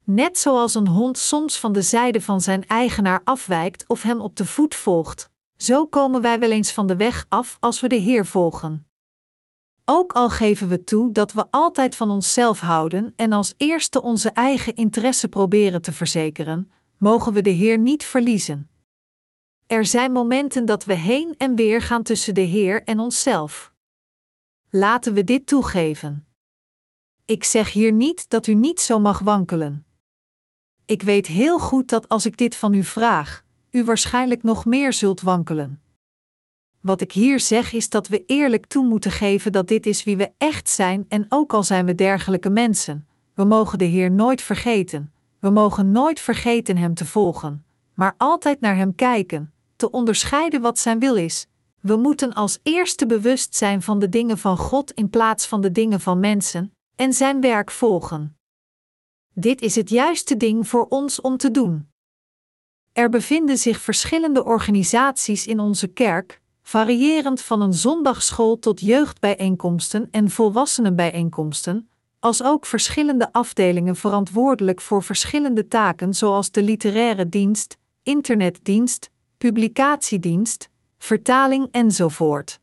Net 0.04 0.38
zoals 0.38 0.74
een 0.74 0.88
hond 0.88 1.18
soms 1.18 1.58
van 1.58 1.72
de 1.72 1.82
zijde 1.82 2.20
van 2.20 2.40
zijn 2.40 2.66
eigenaar 2.66 3.20
afwijkt 3.24 3.88
of 3.88 4.02
hem 4.02 4.20
op 4.20 4.36
de 4.36 4.46
voet 4.46 4.74
volgt, 4.74 5.30
zo 5.56 5.86
komen 5.86 6.20
wij 6.20 6.38
wel 6.38 6.50
eens 6.50 6.72
van 6.72 6.86
de 6.86 6.96
weg 6.96 7.26
af 7.28 7.56
als 7.60 7.80
we 7.80 7.88
de 7.88 7.96
Heer 7.96 8.26
volgen. 8.26 8.86
Ook 9.84 10.12
al 10.12 10.30
geven 10.30 10.68
we 10.68 10.84
toe 10.84 11.12
dat 11.12 11.32
we 11.32 11.46
altijd 11.50 11.96
van 11.96 12.10
onszelf 12.10 12.60
houden 12.60 13.12
en 13.16 13.32
als 13.32 13.54
eerste 13.56 14.02
onze 14.02 14.30
eigen 14.30 14.74
interesse 14.74 15.28
proberen 15.28 15.82
te 15.82 15.92
verzekeren, 15.92 16.70
mogen 16.98 17.32
we 17.32 17.42
de 17.42 17.50
Heer 17.50 17.78
niet 17.78 18.04
verliezen. 18.04 18.70
Er 19.66 19.86
zijn 19.86 20.12
momenten 20.12 20.64
dat 20.64 20.84
we 20.84 20.94
heen 20.94 21.34
en 21.38 21.54
weer 21.54 21.82
gaan 21.82 22.02
tussen 22.02 22.34
de 22.34 22.40
Heer 22.40 22.82
en 22.82 22.98
onszelf. 22.98 23.72
Laten 24.70 25.14
we 25.14 25.24
dit 25.24 25.46
toegeven. 25.46 26.26
Ik 27.24 27.44
zeg 27.44 27.72
hier 27.72 27.92
niet 27.92 28.28
dat 28.30 28.46
u 28.46 28.54
niet 28.54 28.80
zo 28.80 29.00
mag 29.00 29.18
wankelen. 29.18 29.86
Ik 30.86 31.02
weet 31.02 31.26
heel 31.26 31.58
goed 31.58 31.88
dat 31.88 32.08
als 32.08 32.26
ik 32.26 32.36
dit 32.36 32.56
van 32.56 32.74
u 32.74 32.84
vraag, 32.84 33.44
u 33.70 33.84
waarschijnlijk 33.84 34.42
nog 34.42 34.64
meer 34.64 34.92
zult 34.92 35.20
wankelen. 35.20 35.80
Wat 36.80 37.00
ik 37.00 37.12
hier 37.12 37.40
zeg 37.40 37.72
is 37.72 37.88
dat 37.88 38.08
we 38.08 38.24
eerlijk 38.26 38.66
toe 38.66 38.86
moeten 38.86 39.10
geven 39.10 39.52
dat 39.52 39.68
dit 39.68 39.86
is 39.86 40.04
wie 40.04 40.16
we 40.16 40.32
echt 40.38 40.68
zijn 40.68 41.04
en 41.08 41.26
ook 41.28 41.52
al 41.52 41.62
zijn 41.62 41.86
we 41.86 41.94
dergelijke 41.94 42.50
mensen, 42.50 43.06
we 43.34 43.44
mogen 43.44 43.78
de 43.78 43.84
Heer 43.84 44.10
nooit 44.10 44.42
vergeten. 44.42 45.12
We 45.38 45.50
mogen 45.50 45.90
nooit 45.90 46.20
vergeten 46.20 46.76
Hem 46.76 46.94
te 46.94 47.06
volgen, 47.06 47.64
maar 47.94 48.14
altijd 48.16 48.60
naar 48.60 48.76
Hem 48.76 48.94
kijken, 48.94 49.52
te 49.76 49.90
onderscheiden 49.90 50.60
wat 50.60 50.78
Zijn 50.78 50.98
wil 50.98 51.14
is. 51.14 51.46
We 51.80 51.96
moeten 51.96 52.32
als 52.32 52.58
eerste 52.62 53.06
bewust 53.06 53.54
zijn 53.54 53.82
van 53.82 53.98
de 53.98 54.08
dingen 54.08 54.38
van 54.38 54.56
God 54.56 54.90
in 54.90 55.10
plaats 55.10 55.46
van 55.46 55.60
de 55.60 55.72
dingen 55.72 56.00
van 56.00 56.20
mensen, 56.20 56.72
en 56.96 57.12
Zijn 57.12 57.40
werk 57.40 57.70
volgen. 57.70 58.33
Dit 59.36 59.60
is 59.60 59.74
het 59.74 59.90
juiste 59.90 60.36
ding 60.36 60.68
voor 60.68 60.86
ons 60.88 61.20
om 61.20 61.36
te 61.36 61.50
doen. 61.50 61.88
Er 62.92 63.08
bevinden 63.08 63.58
zich 63.58 63.80
verschillende 63.80 64.44
organisaties 64.44 65.46
in 65.46 65.60
onze 65.60 65.86
kerk, 65.86 66.40
variërend 66.62 67.40
van 67.40 67.60
een 67.60 67.72
zondagschool 67.72 68.58
tot 68.58 68.80
jeugdbijeenkomsten 68.80 70.08
en 70.10 70.30
volwassenenbijeenkomsten, 70.30 71.88
als 72.18 72.42
ook 72.42 72.66
verschillende 72.66 73.32
afdelingen 73.32 73.96
verantwoordelijk 73.96 74.80
voor 74.80 75.02
verschillende 75.02 75.68
taken 75.68 76.14
zoals 76.14 76.50
de 76.50 76.62
literaire 76.62 77.28
dienst, 77.28 77.76
internetdienst, 78.02 79.10
publicatiedienst, 79.38 80.68
vertaling 80.98 81.68
enzovoort. 81.70 82.60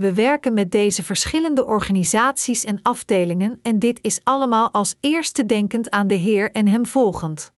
We 0.00 0.14
werken 0.14 0.54
met 0.54 0.70
deze 0.70 1.02
verschillende 1.02 1.66
organisaties 1.66 2.64
en 2.64 2.82
afdelingen 2.82 3.58
en 3.62 3.78
dit 3.78 3.98
is 4.02 4.20
allemaal 4.24 4.70
als 4.70 4.96
eerste 5.00 5.46
denkend 5.46 5.90
aan 5.90 6.06
de 6.06 6.14
Heer 6.14 6.50
en 6.52 6.68
Hem 6.68 6.86
volgend. 6.86 7.52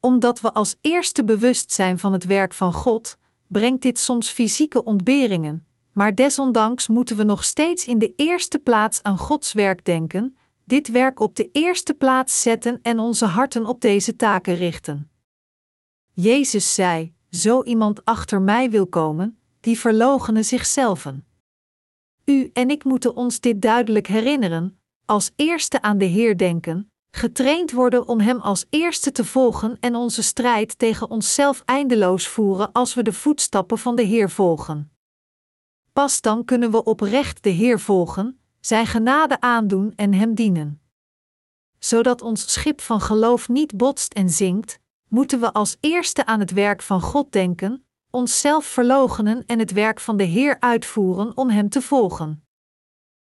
Omdat 0.00 0.40
we 0.40 0.52
als 0.52 0.76
eerste 0.80 1.24
bewust 1.24 1.72
zijn 1.72 1.98
van 1.98 2.12
het 2.12 2.24
werk 2.24 2.54
van 2.54 2.72
God, 2.72 3.18
brengt 3.46 3.82
dit 3.82 3.98
soms 3.98 4.30
fysieke 4.30 4.84
ontberingen, 4.84 5.66
maar 5.92 6.14
desondanks 6.14 6.88
moeten 6.88 7.16
we 7.16 7.22
nog 7.22 7.44
steeds 7.44 7.86
in 7.86 7.98
de 7.98 8.12
eerste 8.16 8.58
plaats 8.58 9.02
aan 9.02 9.18
Gods 9.18 9.52
werk 9.52 9.84
denken, 9.84 10.36
dit 10.64 10.88
werk 10.88 11.20
op 11.20 11.36
de 11.36 11.48
eerste 11.52 11.94
plaats 11.94 12.42
zetten 12.42 12.78
en 12.82 12.98
onze 12.98 13.24
harten 13.24 13.66
op 13.66 13.80
deze 13.80 14.16
taken 14.16 14.54
richten. 14.54 15.10
Jezus 16.12 16.74
zei: 16.74 17.14
Zo 17.30 17.62
iemand 17.62 18.04
achter 18.04 18.42
mij 18.42 18.70
wil 18.70 18.86
komen, 18.86 19.38
die 19.60 19.78
verloochenen 19.78 20.44
zichzelf. 20.44 21.06
U 22.28 22.50
en 22.52 22.70
ik 22.70 22.84
moeten 22.84 23.16
ons 23.16 23.40
dit 23.40 23.62
duidelijk 23.62 24.06
herinneren, 24.06 24.80
als 25.04 25.30
eerste 25.36 25.82
aan 25.82 25.98
de 25.98 26.04
Heer 26.04 26.36
denken, 26.36 26.92
getraind 27.10 27.72
worden 27.72 28.08
om 28.08 28.20
Hem 28.20 28.40
als 28.40 28.66
eerste 28.70 29.12
te 29.12 29.24
volgen 29.24 29.76
en 29.80 29.94
onze 29.94 30.22
strijd 30.22 30.78
tegen 30.78 31.10
onszelf 31.10 31.62
eindeloos 31.64 32.28
voeren 32.28 32.72
als 32.72 32.94
we 32.94 33.02
de 33.02 33.12
voetstappen 33.12 33.78
van 33.78 33.96
de 33.96 34.02
Heer 34.02 34.30
volgen. 34.30 34.92
Pas 35.92 36.20
dan 36.20 36.44
kunnen 36.44 36.70
we 36.70 36.84
oprecht 36.84 37.42
de 37.42 37.50
Heer 37.50 37.80
volgen, 37.80 38.40
Zijn 38.60 38.86
genade 38.86 39.40
aandoen 39.40 39.92
en 39.96 40.14
Hem 40.14 40.34
dienen. 40.34 40.80
Zodat 41.78 42.22
ons 42.22 42.52
schip 42.52 42.80
van 42.80 43.00
geloof 43.00 43.48
niet 43.48 43.76
botst 43.76 44.12
en 44.12 44.30
zinkt, 44.30 44.78
moeten 45.08 45.40
we 45.40 45.52
als 45.52 45.76
eerste 45.80 46.26
aan 46.26 46.40
het 46.40 46.52
werk 46.52 46.82
van 46.82 47.00
God 47.00 47.32
denken, 47.32 47.87
onszelf 48.10 48.64
verloochenen 48.64 49.42
en 49.46 49.58
het 49.58 49.72
werk 49.72 50.00
van 50.00 50.16
de 50.16 50.24
Heer 50.24 50.56
uitvoeren 50.60 51.36
om 51.36 51.50
Hem 51.50 51.68
te 51.68 51.82
volgen. 51.82 52.47